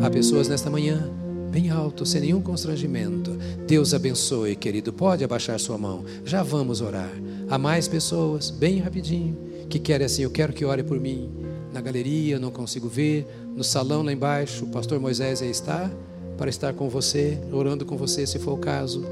[0.03, 1.09] Há pessoas nesta manhã,
[1.51, 3.39] bem alto, sem nenhum constrangimento.
[3.67, 4.93] Deus abençoe, querido.
[4.93, 7.11] Pode abaixar sua mão, já vamos orar.
[7.49, 9.37] Há mais pessoas, bem rapidinho,
[9.69, 11.31] que querem assim: Eu quero que ore por mim.
[11.73, 15.91] Na galeria, não consigo ver, no salão lá embaixo, o pastor Moisés aí está
[16.37, 19.05] para estar com você, orando com você, se for o caso.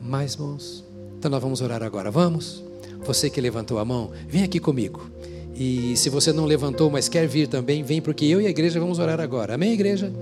[0.00, 0.84] Mais mãos.
[1.18, 2.10] Então nós vamos orar agora.
[2.10, 2.62] Vamos?
[3.04, 5.10] Você que levantou a mão, vem aqui comigo.
[5.54, 8.80] E se você não levantou, mas quer vir também, vem, porque eu e a igreja
[8.80, 9.54] vamos orar agora.
[9.54, 10.12] Amém, igreja?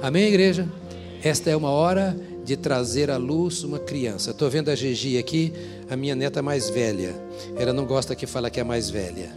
[0.00, 0.68] Amém, igreja?
[1.22, 4.30] Esta é uma hora de trazer à luz uma criança.
[4.30, 5.52] Estou vendo a Gigi aqui,
[5.88, 7.14] a minha neta mais velha.
[7.56, 9.30] Ela não gosta que fala que é mais velha.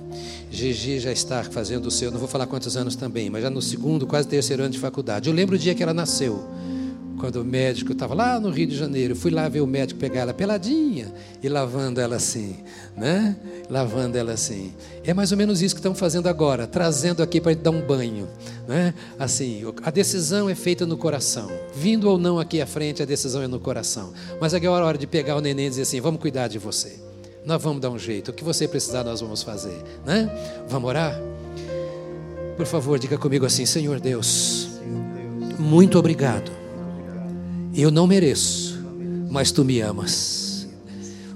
[0.55, 3.61] Gigi já está fazendo o seu, não vou falar quantos anos também, mas já no
[3.61, 5.29] segundo, quase terceiro ano de faculdade.
[5.29, 6.43] Eu lembro o dia que ela nasceu
[7.25, 10.21] quando o médico estava lá no Rio de Janeiro, fui lá ver o médico pegar
[10.21, 12.57] ela peladinha e lavando ela assim,
[12.95, 13.35] né?
[13.69, 14.73] Lavando ela assim.
[15.03, 18.27] É mais ou menos isso que estão fazendo agora, trazendo aqui para dar um banho,
[18.67, 18.93] né?
[19.17, 21.49] Assim, a decisão é feita no coração.
[21.75, 24.13] Vindo ou não aqui à frente, a decisão é no coração.
[24.39, 26.99] Mas agora é hora de pegar o neném e dizer assim: vamos cuidar de você.
[27.45, 28.31] Nós vamos dar um jeito.
[28.31, 30.29] O que você precisar, nós vamos fazer, né?
[30.67, 31.19] Vamos orar?
[32.57, 34.67] Por favor, diga comigo assim: Senhor Deus,
[35.59, 36.65] muito obrigado
[37.75, 38.79] eu não mereço,
[39.29, 40.67] mas tu me amas.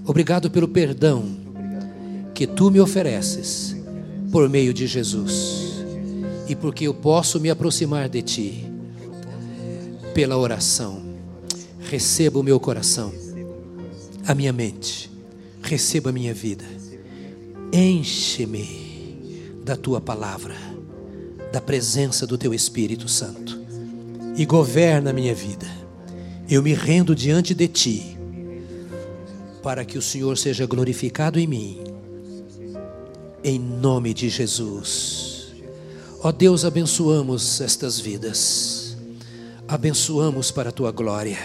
[0.05, 1.37] Obrigado pelo perdão
[2.33, 3.75] que tu me ofereces
[4.31, 5.83] por meio de Jesus
[6.47, 8.65] e porque eu posso me aproximar de ti
[10.13, 11.01] pela oração.
[11.89, 13.11] Receba o meu coração,
[14.25, 15.08] a minha mente,
[15.69, 16.65] receba a minha vida.
[17.71, 20.55] Enche-me da tua palavra,
[21.51, 23.59] da presença do teu Espírito Santo
[24.35, 25.79] e governa a minha vida
[26.49, 28.17] eu me rendo diante de Ti,
[29.61, 31.83] para que o Senhor seja glorificado em mim,
[33.43, 35.53] em nome de Jesus.
[36.21, 38.97] Ó Deus, abençoamos estas vidas,
[39.67, 41.37] abençoamos para a Tua glória.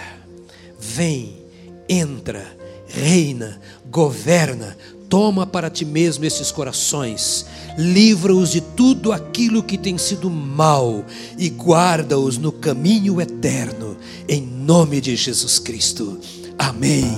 [0.78, 1.44] Vem,
[1.86, 2.56] entra,
[2.94, 4.76] reina, governa,
[5.08, 11.04] toma para ti mesmo esses corações, livra-os de tudo aquilo que tem sido mal
[11.38, 13.96] e guarda-os no caminho eterno
[14.28, 16.18] em nome de Jesus Cristo.
[16.58, 17.16] Amém,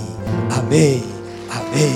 [0.50, 1.02] amém,
[1.50, 1.94] amém.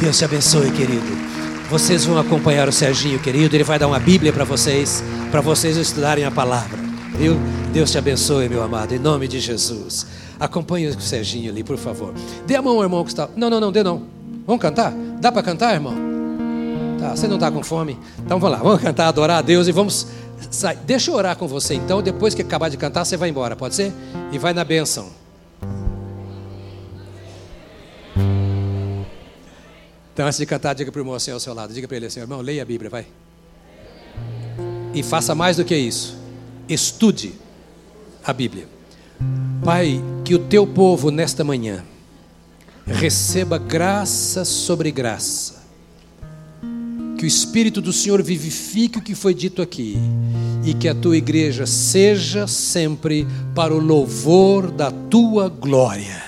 [0.00, 1.30] Deus te abençoe, querido.
[1.70, 3.54] Vocês vão acompanhar o Serginho, querido.
[3.54, 6.78] Ele vai dar uma Bíblia para vocês, para vocês estudarem a palavra.
[7.16, 7.36] Viu?
[7.72, 10.06] Deus te abençoe, meu amado, em nome de Jesus.
[10.40, 12.14] Acompanhe o Serginho ali, por favor.
[12.46, 13.28] Dê a mão ao irmão que está.
[13.36, 14.02] Não, não, não, dê não.
[14.46, 14.92] Vamos cantar?
[15.20, 15.94] Dá para cantar, irmão?
[16.98, 17.98] Tá, você não está com fome?
[18.18, 20.06] Então vamos lá, vamos cantar, adorar a Deus e vamos
[20.50, 20.76] Sai.
[20.76, 22.00] Deixa eu orar com você então.
[22.00, 23.92] Depois que acabar de cantar, você vai embora, pode ser?
[24.32, 25.10] E vai na bênção.
[30.12, 32.06] Então, antes de cantar, diga para o irmão assim ao seu lado: diga para ele
[32.06, 33.06] assim, irmão, leia a Bíblia, vai.
[34.94, 36.18] E faça mais do que isso.
[36.68, 37.34] Estude
[38.24, 38.66] a Bíblia.
[39.64, 41.84] Pai, que o teu povo nesta manhã
[42.86, 45.60] receba graça sobre graça
[47.20, 49.98] que o Espírito do Senhor vivifique o que foi dito aqui
[50.64, 56.22] e que a tua igreja seja sempre para o louvor da tua glória.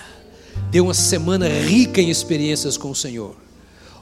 [0.70, 3.34] Dê uma semana rica em experiências com o Senhor.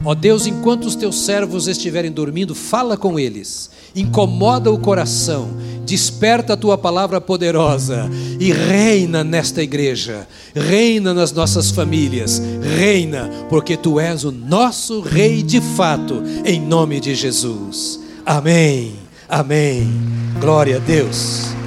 [0.03, 5.51] Ó Deus, enquanto os teus servos estiverem dormindo, fala com eles, incomoda o coração,
[5.84, 12.40] desperta a tua palavra poderosa e reina nesta igreja, reina nas nossas famílias,
[12.78, 18.01] reina, porque tu és o nosso Rei de fato, em nome de Jesus.
[18.24, 18.94] Amém,
[19.28, 19.86] amém.
[20.40, 21.59] Glória a Deus.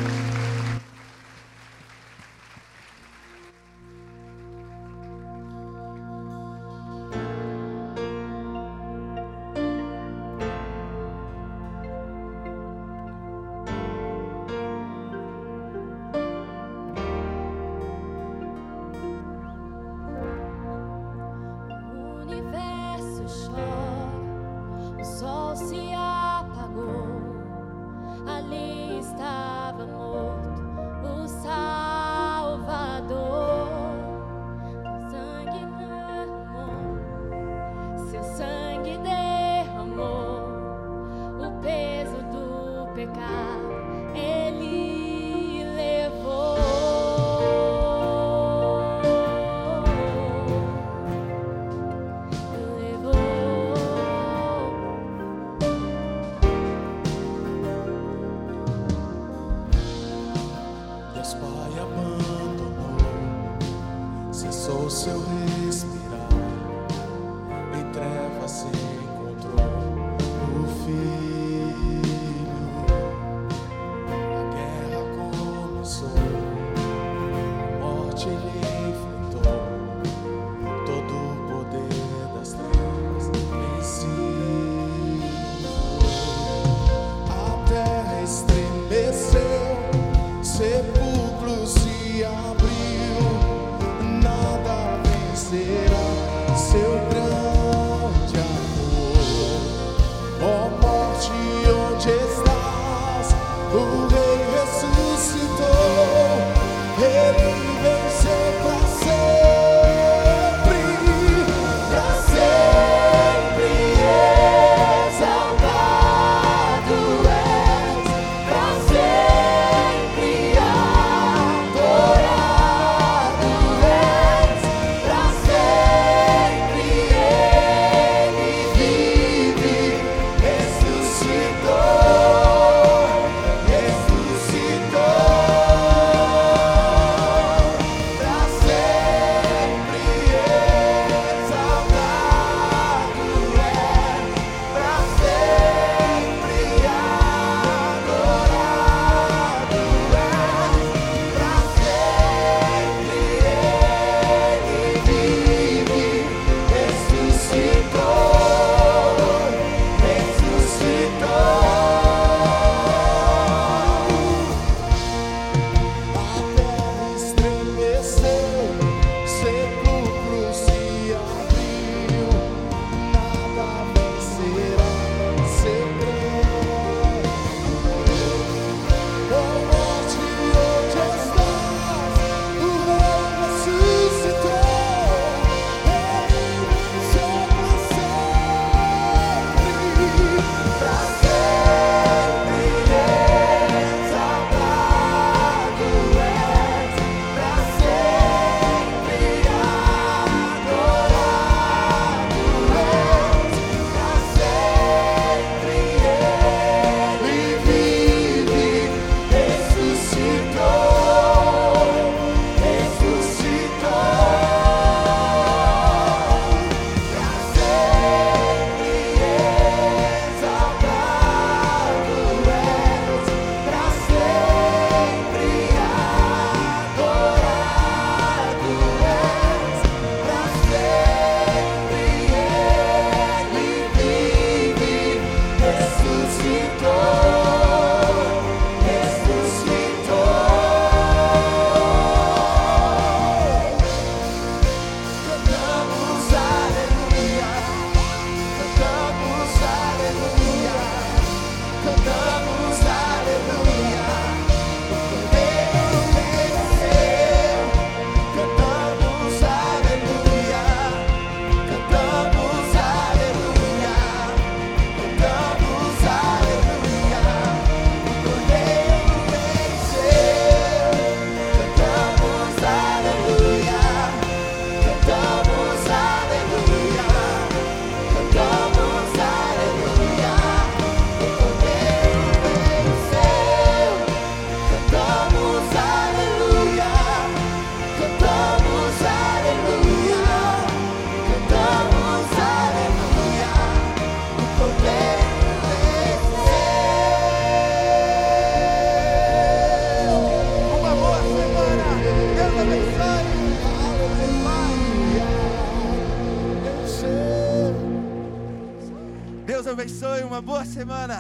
[310.83, 311.12] Semana.